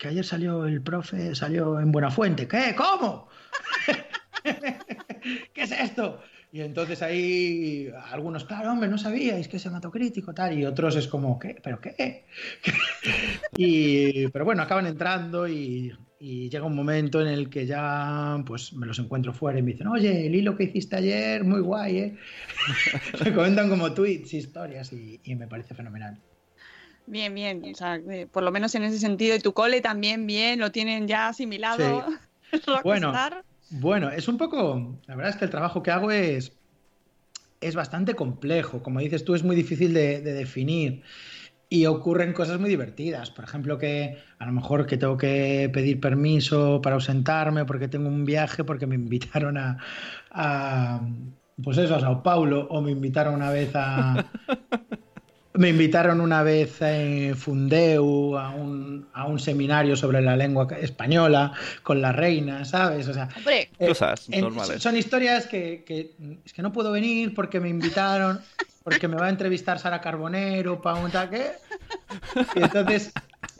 [0.01, 2.47] que ayer salió el profe, salió en Buenafuente?
[2.47, 2.73] ¿Qué?
[2.75, 3.27] ¿Cómo?
[5.53, 6.23] ¿Qué es esto?
[6.51, 11.07] Y entonces ahí algunos, claro, hombre, no sabíais que es hematocrítico, tal, y otros es
[11.07, 11.55] como, ¿qué?
[11.63, 12.25] ¿Pero qué?
[13.55, 18.87] y, pero bueno, acaban entrando y, llega un momento en el que ya pues me
[18.87, 22.17] los encuentro fuera y me dicen, oye, el hilo que hiciste ayer, muy guay, ¿eh?
[23.23, 26.19] me comentan como tweets, historias y me parece fenomenal.
[27.05, 27.63] Bien, bien.
[27.71, 29.35] O sea, eh, por lo menos en ese sentido.
[29.35, 32.05] Y tu cole también bien, lo tienen ya asimilado.
[32.83, 33.45] Bueno, Rockstar.
[33.69, 36.59] bueno, es un poco, la verdad es que el trabajo que hago es,
[37.61, 41.03] es bastante complejo, como dices tú, es muy difícil de, de definir.
[41.69, 43.31] y ocurren cosas muy divertidas.
[43.31, 48.09] Por ejemplo, que a lo mejor que tengo que pedir permiso para ausentarme porque tengo
[48.09, 49.77] un viaje, porque me invitaron a,
[50.31, 51.01] a
[51.63, 54.31] pues eso, a Sao Paulo, o me invitaron una vez a,
[55.53, 61.51] me invitaron una vez en Fundeu a un, a un, seminario sobre la lengua española
[61.83, 63.07] con la reina, ¿sabes?
[63.07, 64.81] O sea, Hombre, eh, cosas normales.
[64.81, 68.39] Son historias que, que, es que no puedo venir porque me invitaron,
[68.83, 71.51] porque me va a entrevistar Sara Carbonero para un taque.
[72.55, 73.11] Y entonces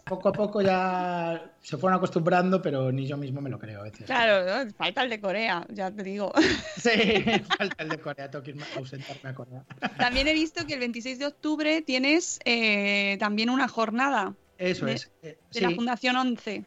[0.04, 3.84] poco a poco ya se fueron acostumbrando, pero ni yo mismo me lo creo a
[3.84, 4.06] veces.
[4.06, 6.32] Claro, falta el de Corea, ya te digo.
[6.78, 6.90] Sí,
[7.58, 9.64] falta el de Corea, tengo que irme a ausentarme a Corea.
[9.98, 14.36] También he visto que el 26 de octubre tienes eh, también una jornada.
[14.58, 15.12] Eso de, es.
[15.22, 16.66] Eh, de la Fundación 11.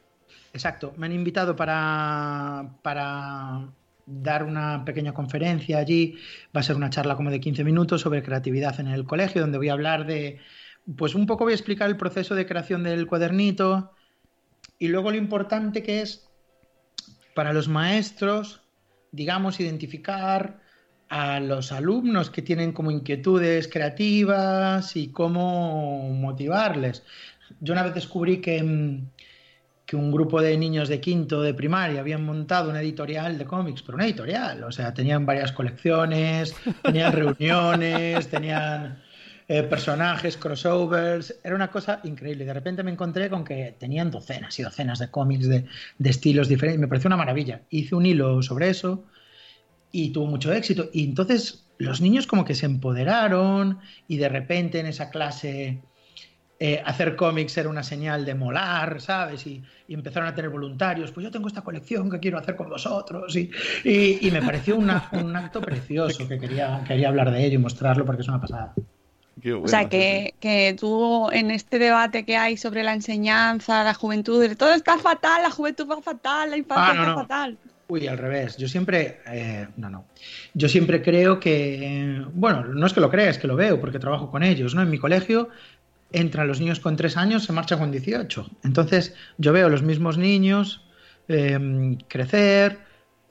[0.53, 3.69] Exacto, me han invitado para, para
[4.05, 6.17] dar una pequeña conferencia allí.
[6.55, 9.57] Va a ser una charla como de 15 minutos sobre creatividad en el colegio, donde
[9.57, 10.39] voy a hablar de
[10.97, 13.91] pues un poco voy a explicar el proceso de creación del cuadernito
[14.77, 16.27] y luego lo importante que es
[17.33, 18.61] para los maestros,
[19.11, 20.59] digamos, identificar
[21.09, 27.03] a los alumnos que tienen como inquietudes creativas y cómo motivarles.
[27.59, 29.09] Yo una vez descubrí que, mm,
[29.85, 33.83] que un grupo de niños de quinto de primaria habían montado una editorial de cómics,
[33.83, 39.03] pero una editorial, o sea, tenían varias colecciones, tenían reuniones, tenían
[39.47, 42.45] eh, personajes, crossovers, era una cosa increíble.
[42.45, 45.65] De repente me encontré con que tenían docenas y docenas de cómics de,
[45.97, 46.79] de estilos diferentes.
[46.79, 47.61] Me pareció una maravilla.
[47.69, 49.05] Hice un hilo sobre eso
[49.91, 50.89] y tuvo mucho éxito.
[50.91, 55.81] Y entonces los niños como que se empoderaron y de repente en esa clase
[56.57, 59.45] eh, hacer cómics era una señal de molar, ¿sabes?
[59.45, 61.11] Y, y, empezaron a tener voluntarios.
[61.11, 63.35] Pues yo tengo esta colección que quiero hacer con vosotros.
[63.35, 63.51] Y,
[63.83, 67.59] y, y me pareció una, un acto precioso que quería, quería hablar de ello y
[67.59, 68.73] mostrarlo porque es una pasada.
[69.35, 73.93] Bueno, o sea, que, que, tú en este debate que hay sobre la enseñanza, la
[73.93, 77.21] juventud, todo está fatal, la juventud va fatal, la infancia ah, no, está no.
[77.21, 77.57] fatal.
[77.87, 78.57] Uy, al revés.
[78.57, 80.05] Yo siempre, eh, no, no.
[80.53, 83.99] Yo siempre creo que, bueno, no es que lo crea, es que lo veo porque
[83.99, 84.81] trabajo con ellos, ¿no?
[84.81, 85.49] En mi colegio
[86.11, 88.49] entran los niños con tres años, se marchan con 18.
[88.63, 90.81] Entonces yo veo los mismos niños
[91.27, 92.79] eh, crecer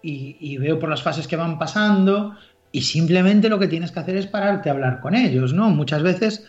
[0.02, 2.36] y, y veo por las fases que van pasando
[2.74, 5.70] y simplemente lo que tienes que hacer es pararte a hablar con ellos, ¿no?
[5.70, 6.44] Muchas veces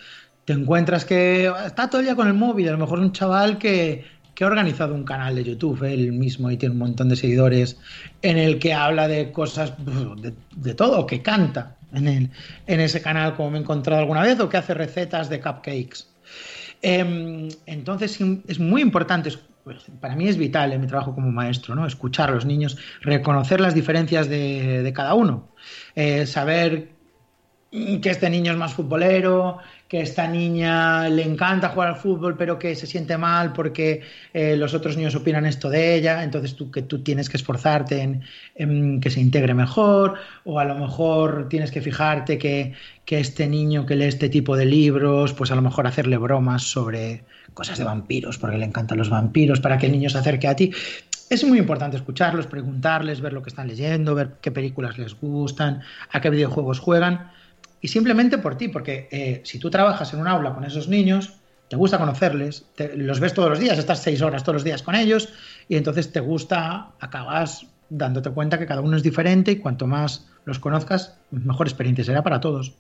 [0.45, 3.59] te encuentras que está todo el día con el móvil, a lo mejor un chaval
[3.59, 4.03] que,
[4.34, 7.80] que ha organizado un canal de YouTube, él mismo, y tiene un montón de seguidores,
[8.23, 12.32] en el que habla de cosas, de, de todo, que canta en,
[12.65, 16.07] en ese canal, como me he encontrado alguna vez, o que hace recetas de cupcakes.
[16.82, 19.32] Eh, entonces es muy importante,
[19.63, 21.86] pues, para mí es vital en mi trabajo como maestro, ¿no?
[21.86, 25.55] Escuchar a los niños, reconocer las diferencias de, de cada uno
[25.96, 26.96] eh, saber
[28.02, 32.58] que este niño es más futbolero, que esta niña le encanta jugar al fútbol, pero
[32.58, 34.02] que se siente mal porque
[34.34, 38.02] eh, los otros niños opinan esto de ella, entonces tú que tú tienes que esforzarte
[38.02, 38.22] en,
[38.56, 40.16] en, que se integre mejor,
[40.46, 42.74] o a lo mejor tienes que fijarte que,
[43.04, 46.64] que, este niño que lee este tipo de libros, pues a lo mejor hacerle bromas
[46.64, 50.48] sobre cosas de vampiros, porque le encantan los vampiros, para que el niño se acerque
[50.48, 50.72] a ti
[51.30, 55.82] es muy importante escucharlos, preguntarles, ver lo que están leyendo, ver qué películas les gustan,
[56.11, 57.32] a qué videojuegos juegan.
[57.82, 61.34] Y simplemente por ti, porque eh, si tú trabajas en un aula con esos niños,
[61.67, 64.84] te gusta conocerles, te, los ves todos los días, estás seis horas todos los días
[64.84, 65.30] con ellos,
[65.67, 70.28] y entonces te gusta, acabas dándote cuenta que cada uno es diferente y cuanto más
[70.45, 72.73] los conozcas, mejor experiencia será para todos.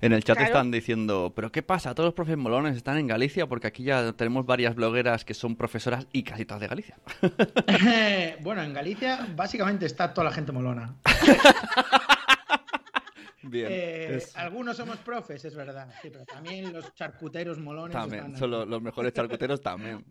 [0.00, 0.52] En el chat claro.
[0.52, 1.94] están diciendo, pero ¿qué pasa?
[1.94, 5.56] Todos los profes molones están en Galicia porque aquí ya tenemos varias blogueras que son
[5.56, 6.98] profesoras y casi todas de Galicia.
[8.40, 10.96] bueno, en Galicia básicamente está toda la gente molona.
[13.42, 13.68] Bien.
[13.70, 14.36] Eh, es...
[14.36, 17.92] Algunos somos profes, es verdad, sí, pero también los charcuteros molones.
[17.96, 20.04] También, son los, los, mejores charcuteros también.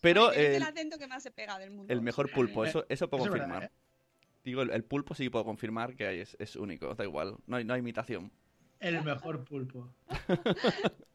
[0.00, 1.92] pero el, es el acento que más se pega del mundo.
[1.92, 3.60] El mejor pulpo, eso, eso puedo eso confirmar.
[3.60, 3.84] Verdad, ¿eh?
[4.44, 7.64] Digo, el, el, pulpo sí puedo confirmar que es, es único, da igual, no hay,
[7.64, 8.30] no hay imitación.
[8.84, 9.94] El mejor pulpo.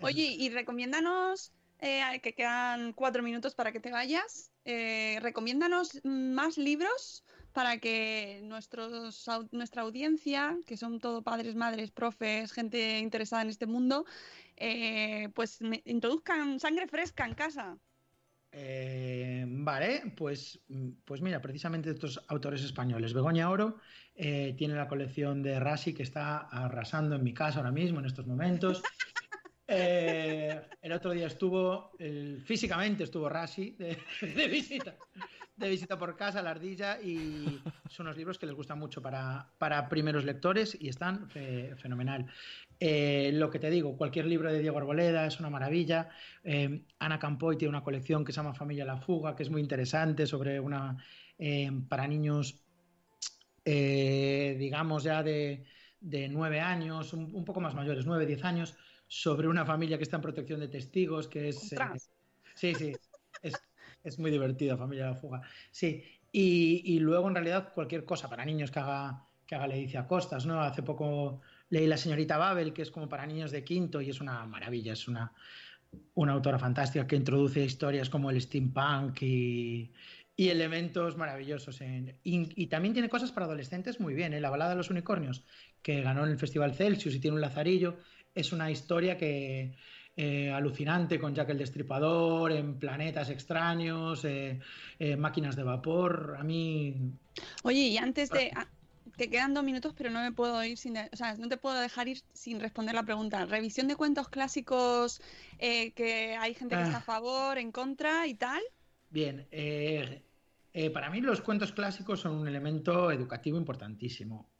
[0.00, 6.56] Oye, y recomiéndanos, eh, que quedan cuatro minutos para que te vayas, eh, recomiéndanos más
[6.56, 13.48] libros para que nuestros, nuestra audiencia, que son todo padres, madres, profes, gente interesada en
[13.48, 14.04] este mundo,
[14.56, 17.76] eh, pues introduzcan sangre fresca en casa.
[18.52, 20.60] Eh, vale, pues,
[21.04, 23.12] pues mira, precisamente estos autores españoles.
[23.12, 23.78] Begoña Oro
[24.16, 28.06] eh, tiene la colección de Rashi que está arrasando en mi casa ahora mismo, en
[28.06, 28.82] estos momentos.
[29.68, 34.94] Eh, el otro día estuvo, el, físicamente estuvo Rashi de, de, visita,
[35.56, 39.50] de visita por casa, la ardilla, y son unos libros que les gustan mucho para,
[39.58, 42.26] para primeros lectores y están fe, fenomenal.
[42.78, 46.10] Eh, lo que te digo, cualquier libro de Diego Arboleda es una maravilla.
[46.44, 49.62] Eh, Ana Campoy tiene una colección que se llama Familia La Fuga, que es muy
[49.62, 50.96] interesante sobre una
[51.38, 52.65] eh, para niños,
[53.66, 55.64] digamos ya de,
[56.00, 58.76] de nueve años, un, un, poco más mayores, nueve, diez años,
[59.08, 61.74] sobre una familia que está en protección de testigos, que es...
[62.54, 62.92] sí, sí,
[63.42, 63.54] es,
[64.02, 65.42] es, muy divertida Familia La Fuga.
[65.70, 66.02] Sí,
[66.32, 70.46] y, y, luego en realidad cualquier cosa para niños que haga, que haga Leticia Costas,
[70.46, 70.60] ¿no?
[70.60, 71.40] Hace poco
[71.70, 74.92] leí La señorita Babel, que es como para niños de quinto y es una maravilla,
[74.92, 75.32] es una,
[76.14, 79.92] una autora fantástica que introduce historias como el steampunk y,
[80.36, 81.80] y elementos maravillosos.
[81.80, 84.34] En, y, también tiene cosas para adolescentes muy bien.
[84.34, 84.40] ¿eh?
[84.40, 85.44] La balada de los unicornios,
[85.82, 87.96] que ganó en el Festival Celsius y tiene un lazarillo,
[88.34, 89.74] es una historia que
[90.16, 94.60] eh, alucinante con Jack el Destripador, en planetas extraños, eh,
[95.16, 96.36] máquinas de vapor.
[96.38, 96.94] A mí.
[97.62, 98.52] Oye, y antes de,
[99.16, 101.80] te quedan dos minutos, pero no me puedo ir sin, o sea, no te puedo
[101.80, 103.44] dejar ir sin responder la pregunta.
[103.46, 105.20] Revisión de cuentos clásicos
[105.58, 107.02] eh, que hay gente que está a ah.
[107.02, 108.62] favor, en contra y tal.
[109.10, 110.22] Bien, eh,
[110.76, 114.50] eh, para mí los cuentos clásicos son un elemento educativo importantísimo.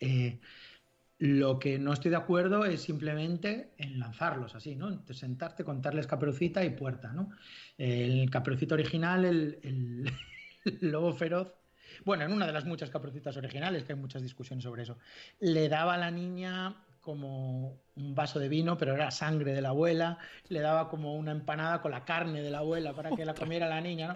[1.19, 5.03] lo que no estoy de acuerdo es simplemente en lanzarlos así, ¿no?
[5.13, 7.31] sentarte, contarles Caperucita y Puerta, ¿no?
[7.79, 10.11] El Caperucita original, el, el
[10.91, 11.53] lobo feroz,
[12.05, 14.99] bueno, en una de las muchas caprocitas originales, que hay muchas discusiones sobre eso,
[15.41, 19.69] le daba a la niña como un vaso de vino, pero era sangre de la
[19.69, 23.35] abuela, le daba como una empanada con la carne de la abuela para que la
[23.35, 24.15] comiera la niña, ¿no?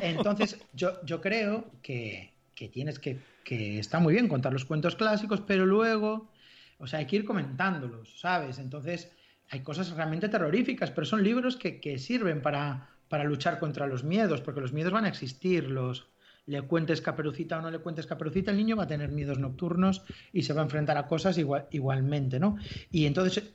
[0.00, 4.96] Entonces, yo, yo creo que, que tienes que, que está muy bien contar los cuentos
[4.96, 6.30] clásicos, pero luego,
[6.78, 8.58] o sea, hay que ir comentándolos, ¿sabes?
[8.58, 9.10] Entonces,
[9.50, 14.04] hay cosas realmente terroríficas, pero son libros que, que sirven para, para luchar contra los
[14.04, 16.06] miedos, porque los miedos van a existir, los,
[16.46, 20.02] le cuentes caperucita o no le cuentes caperucita, el niño va a tener miedos nocturnos
[20.32, 22.56] y se va a enfrentar a cosas igual, igualmente, ¿no?
[22.90, 23.52] Y entonces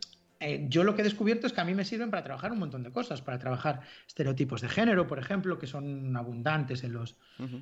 [0.47, 2.59] eh, yo lo que he descubierto es que a mí me sirven para trabajar un
[2.59, 7.17] montón de cosas, para trabajar estereotipos de género, por ejemplo, que son abundantes en los,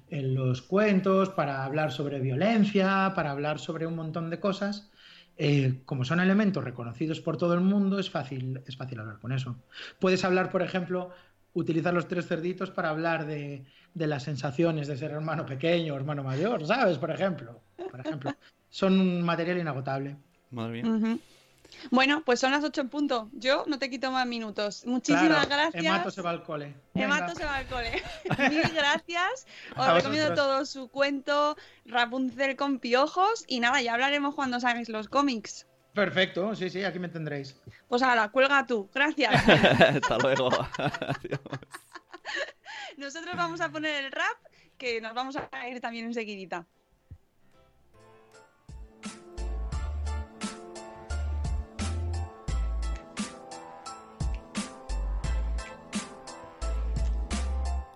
[0.10, 4.92] en los cuentos, para hablar sobre violencia, para hablar sobre un montón de cosas.
[5.38, 9.32] Eh, como son elementos reconocidos por todo el mundo, es fácil, es fácil hablar con
[9.32, 9.56] eso.
[10.00, 11.12] Puedes hablar, por ejemplo,
[11.54, 13.64] utilizar los tres cerditos para hablar de,
[13.94, 16.98] de las sensaciones de ser hermano pequeño o hermano mayor, ¿sabes?
[16.98, 17.62] Por ejemplo.
[17.90, 18.32] Por ejemplo.
[18.70, 20.18] Son un material inagotable.
[20.52, 21.18] Madre mía.
[21.91, 23.30] Bueno, pues son las ocho en punto.
[23.34, 24.86] Yo no te quito más minutos.
[24.86, 25.84] Muchísimas gracias.
[25.84, 26.76] Emato se va al cole.
[26.93, 28.03] Emato se va al cole.
[28.49, 29.47] Mil gracias.
[29.76, 31.55] Os recomiendo todo su cuento,
[31.86, 33.45] Rapunzel con piojos.
[33.47, 35.67] Y nada, ya hablaremos cuando salgáis los cómics.
[35.93, 37.55] Perfecto, sí, sí, aquí me tendréis.
[37.88, 38.89] Pues ahora, cuelga tú.
[38.93, 39.34] Gracias.
[39.80, 40.49] Hasta luego.
[42.97, 44.38] Nosotros vamos a poner el rap,
[44.78, 46.65] que nos vamos a ir también enseguidita.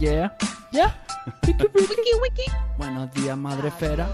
[0.00, 0.32] yeah,
[0.72, 0.94] yeah.
[1.46, 1.66] wiki,
[2.22, 2.50] wiki.
[2.78, 4.08] Buenos días, madre fera.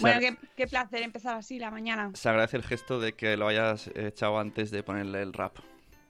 [0.00, 2.10] bueno, qué, qué, placer empezar así la mañana.
[2.14, 5.58] Se agradece el gesto de que lo hayas echado antes de ponerle el rap.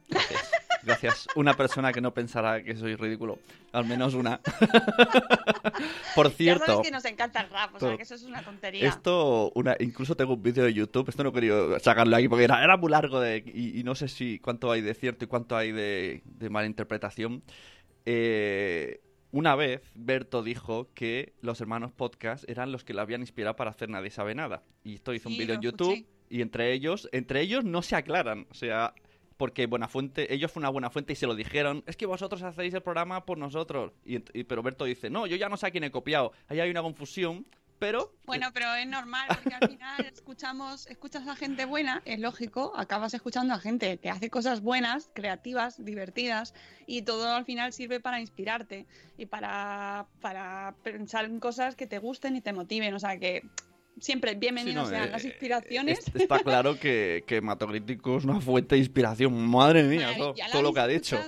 [0.82, 1.26] Gracias.
[1.34, 3.38] Una persona que no pensará que soy ridículo.
[3.72, 4.40] Al menos una.
[6.14, 6.64] Por cierto.
[6.64, 8.88] Ya sabes que nos encanta el rap, o sea que eso es una tontería.
[8.88, 11.08] Esto, una, incluso tengo un vídeo de YouTube.
[11.08, 14.70] Esto no quería sacarlo aquí porque era, muy largo de, y, no sé si cuánto
[14.70, 17.42] hay de cierto y cuánto hay de, de mala interpretación.
[18.06, 19.00] Eh,
[19.30, 23.70] una vez Berto dijo que los hermanos podcast eran los que lo habían inspirado para
[23.70, 24.62] hacer Nadie sabe nada.
[24.84, 28.46] Y esto hizo un vídeo en YouTube y entre ellos, entre ellos no se aclaran.
[28.50, 28.94] O sea,
[29.38, 32.74] porque Buenafuente, ellos fue una buena fuente y se lo dijeron, es que vosotros hacéis
[32.74, 33.92] el programa por nosotros.
[34.04, 36.32] Y, pero Berto dice, no, yo ya no sé a quién he copiado.
[36.48, 37.46] Ahí hay una confusión,
[37.78, 38.12] pero...
[38.26, 43.14] Bueno, pero es normal, porque al final escuchamos, escuchas a gente buena, es lógico, acabas
[43.14, 46.52] escuchando a gente que hace cosas buenas, creativas, divertidas,
[46.86, 48.86] y todo al final sirve para inspirarte
[49.16, 52.92] y para, para pensar en cosas que te gusten y te motiven.
[52.92, 53.44] O sea que
[54.00, 56.00] siempre bienvenidos sean las eh, inspiraciones.
[56.14, 59.34] Está claro que, que Matocrítico es una fuente de inspiración.
[59.48, 61.18] Madre mía, todo, lo que ha dicho.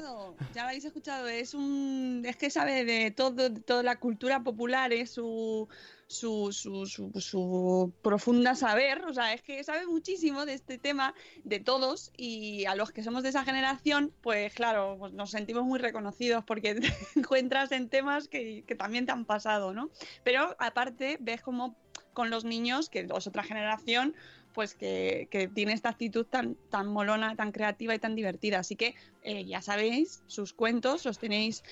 [0.54, 4.42] ya lo habéis escuchado, es un es que sabe de todo, de toda la cultura
[4.42, 5.68] popular, es su
[6.10, 11.14] su, su, su, su profunda saber, o sea, es que sabe muchísimo de este tema,
[11.44, 15.62] de todos, y a los que somos de esa generación, pues claro, pues nos sentimos
[15.62, 19.88] muy reconocidos porque te encuentras en temas que, que también te han pasado, ¿no?
[20.24, 21.76] Pero aparte, ves como
[22.20, 24.14] con los niños, que es otra generación,
[24.52, 28.58] pues que, tiene esta actitud tan, tan molona, tan creativa y tan divertida.
[28.58, 31.62] Así que eh, ya sabéis, sus cuentos los tenéis,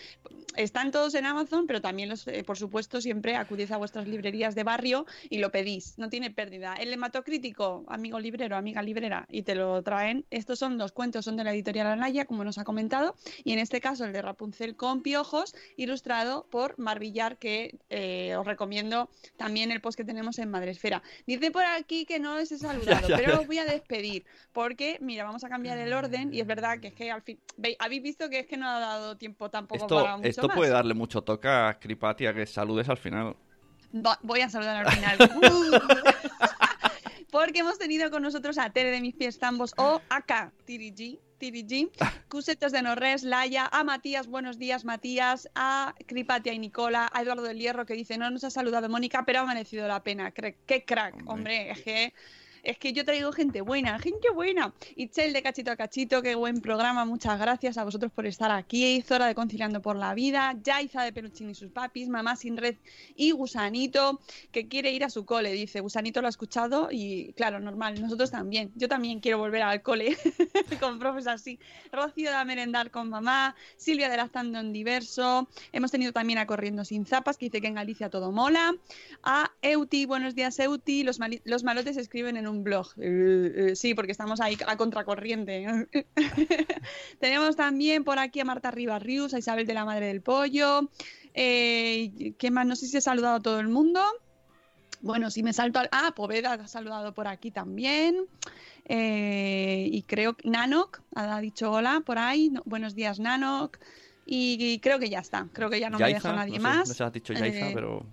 [0.57, 4.55] están todos en Amazon, pero también, los, eh, por supuesto, siempre acudís a vuestras librerías
[4.55, 6.75] de barrio y lo pedís, no tiene pérdida.
[6.75, 10.27] El hematocrítico, amigo librero, amiga librera, y te lo traen.
[10.31, 13.59] Estos son los cuentos, son de la editorial Anaya, como nos ha comentado, y en
[13.61, 19.71] este caso el de Rapunzel con piojos, ilustrado por Marvillar, que eh, os recomiendo también
[19.71, 21.03] el post que tenemos en Madresfera.
[21.27, 25.45] Dice por aquí que no es saludado, pero os voy a despedir, porque, mira, vamos
[25.45, 27.38] a cambiar el orden, y es verdad que es que al fin
[27.79, 30.57] habéis visto que es que no ha dado tiempo tampoco esto, para mucho Esto más?
[30.57, 33.37] puede darle mucho toque a Cripatia que saludes al final.
[34.23, 35.19] Voy a saludar al final.
[37.31, 41.91] Porque hemos tenido con nosotros a Tere de Mis Pies Tambos o Aka Tirigi, Tirigi,
[42.31, 47.43] Cusetas de Norres, Laia, a Matías, buenos días Matías, a Cripatia y Nicola, a Eduardo
[47.43, 50.33] del Hierro que dice no nos ha saludado Mónica, pero ha merecido la pena.
[50.33, 52.15] Qué crack, hombre, es que
[52.69, 54.75] es que yo traigo gente buena, gente buena.
[54.95, 59.01] Itzel de Cachito a Cachito, qué buen programa, muchas gracias a vosotros por estar aquí.
[59.01, 62.77] Zora de Conciliando por la Vida, Yaiza de Peluchín y sus papis, Mamá sin red
[63.17, 64.21] y Gusanito,
[64.53, 65.81] que quiere ir a su cole, dice.
[65.81, 68.71] Gusanito lo ha escuchado y claro, normal, nosotros también.
[68.75, 70.19] Yo también quiero volver al cole
[70.79, 71.59] con profes así.
[71.91, 76.85] Rocío de merendar con mamá, Silvia de Lactando en Diverso, hemos tenido también a Corriendo
[76.85, 78.75] sin Zapas, que dice que en Galicia todo mola.
[79.23, 82.89] A Euti, buenos días Euti, los, los malotes escriben en un blog.
[82.97, 85.87] Uh, uh, sí, porque estamos ahí a contracorriente.
[87.21, 90.91] Tenemos también por aquí a Marta Rivas Rius, a Isabel de la Madre del Pollo.
[91.35, 92.67] Eh, ¿Qué más?
[92.67, 94.01] No sé si he saludado a todo el mundo.
[95.01, 95.89] Bueno, si me salto al...
[95.93, 98.27] Ah, Poveda ha saludado por aquí también.
[98.85, 102.51] Eh, y creo que Nanok ha dicho hola por ahí.
[102.51, 103.79] No, buenos días, Nanok.
[104.27, 105.49] Y, y, creo que ya está.
[105.53, 106.89] Creo que ya no Yaiza, me dejo nadie no más.
[106.89, 108.05] No se has dicho Yaiza, Eh, pero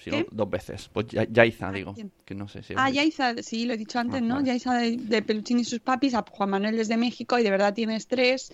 [0.00, 0.26] si no, ¿qué?
[0.30, 0.88] dos veces.
[0.92, 1.94] Pues Ya- Yaiza, digo.
[2.24, 2.74] Que no sé si.
[2.76, 4.34] Ah, Yaiza, sí, lo he dicho antes, Ah, ¿no?
[4.36, 4.46] vale.
[4.46, 7.74] Yaiza de, de Peluchín y sus papis, a Juan Manuel desde México y de verdad
[7.74, 8.52] tiene estrés.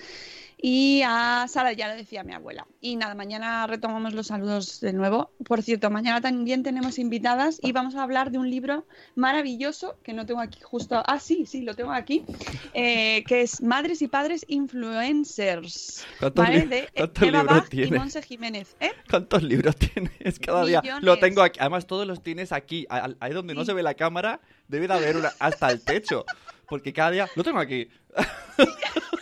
[0.58, 2.66] Y a Sara, ya lo decía mi abuela.
[2.80, 5.30] Y nada, mañana retomamos los saludos de nuevo.
[5.46, 8.86] Por cierto, mañana también tenemos invitadas y vamos a hablar de un libro
[9.16, 11.02] maravilloso que no tengo aquí justo.
[11.06, 12.24] Ah, sí, sí, lo tengo aquí.
[12.72, 16.04] eh, que es Madres y Padres Influencers.
[16.20, 16.66] ¿Cuántos, ¿Vale?
[16.66, 17.90] De cuántos Eva libros Bach y?
[17.90, 18.76] Monse Jiménez.
[18.80, 18.92] ¿Eh?
[19.10, 20.82] ¿Cuántos libros tienes cada día?
[21.02, 21.58] Lo tengo aquí.
[21.60, 22.86] Además, todos los tienes aquí.
[22.88, 26.24] Ahí donde no se ve la cámara, debe de haber una hasta el techo.
[26.66, 27.28] Porque cada día.
[27.36, 27.88] Lo tengo aquí.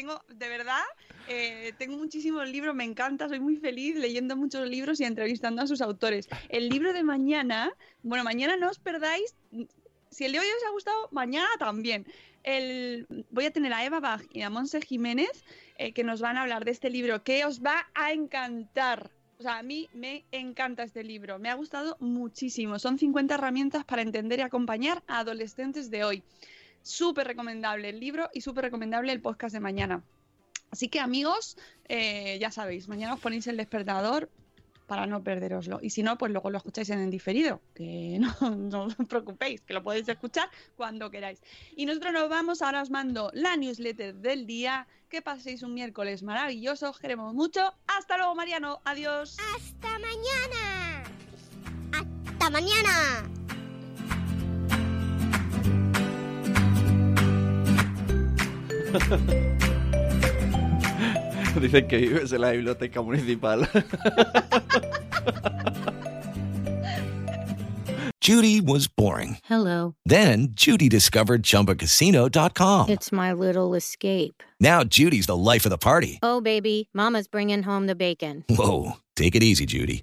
[0.00, 0.82] tengo, de verdad,
[1.28, 5.66] eh, tengo muchísimos libros, me encanta, soy muy feliz leyendo muchos libros y entrevistando a
[5.66, 6.26] sus autores.
[6.48, 7.70] El libro de mañana,
[8.02, 9.34] bueno, mañana no os perdáis,
[10.10, 12.06] si el de hoy os ha gustado, mañana también.
[12.44, 15.44] El, voy a tener a Eva Bach y a Monse Jiménez
[15.76, 19.10] eh, que nos van a hablar de este libro que os va a encantar.
[19.38, 22.78] O sea, a mí me encanta este libro, me ha gustado muchísimo.
[22.78, 26.22] Son 50 herramientas para entender y acompañar a adolescentes de hoy.
[26.82, 30.02] Súper recomendable el libro y súper recomendable el podcast de mañana.
[30.70, 31.56] Así que amigos,
[31.88, 34.30] eh, ya sabéis, mañana os ponéis el despertador
[34.90, 35.78] para no perderoslo.
[35.80, 39.60] Y si no, pues luego lo escucháis en el diferido, que no, no os preocupéis,
[39.60, 41.40] que lo podéis escuchar cuando queráis.
[41.76, 44.88] Y nosotros nos vamos, ahora os mando la newsletter del día.
[45.08, 47.72] Que paséis un miércoles maravilloso, os queremos mucho.
[47.86, 48.80] Hasta luego, Mariano.
[48.84, 49.36] Adiós.
[49.56, 51.04] Hasta mañana.
[51.92, 53.39] Hasta mañana.
[61.60, 63.68] Dicen que vives en la biblioteca municipal.
[68.20, 69.38] Judy was boring.
[69.44, 69.94] Hello.
[70.04, 72.90] Then Judy discovered ChumbaCasino.com.
[72.90, 74.42] It's my little escape.
[74.60, 76.18] Now Judy's the life of the party.
[76.22, 78.44] Oh, baby, Mama's bringing home the bacon.
[78.48, 80.02] Whoa, take it easy, Judy.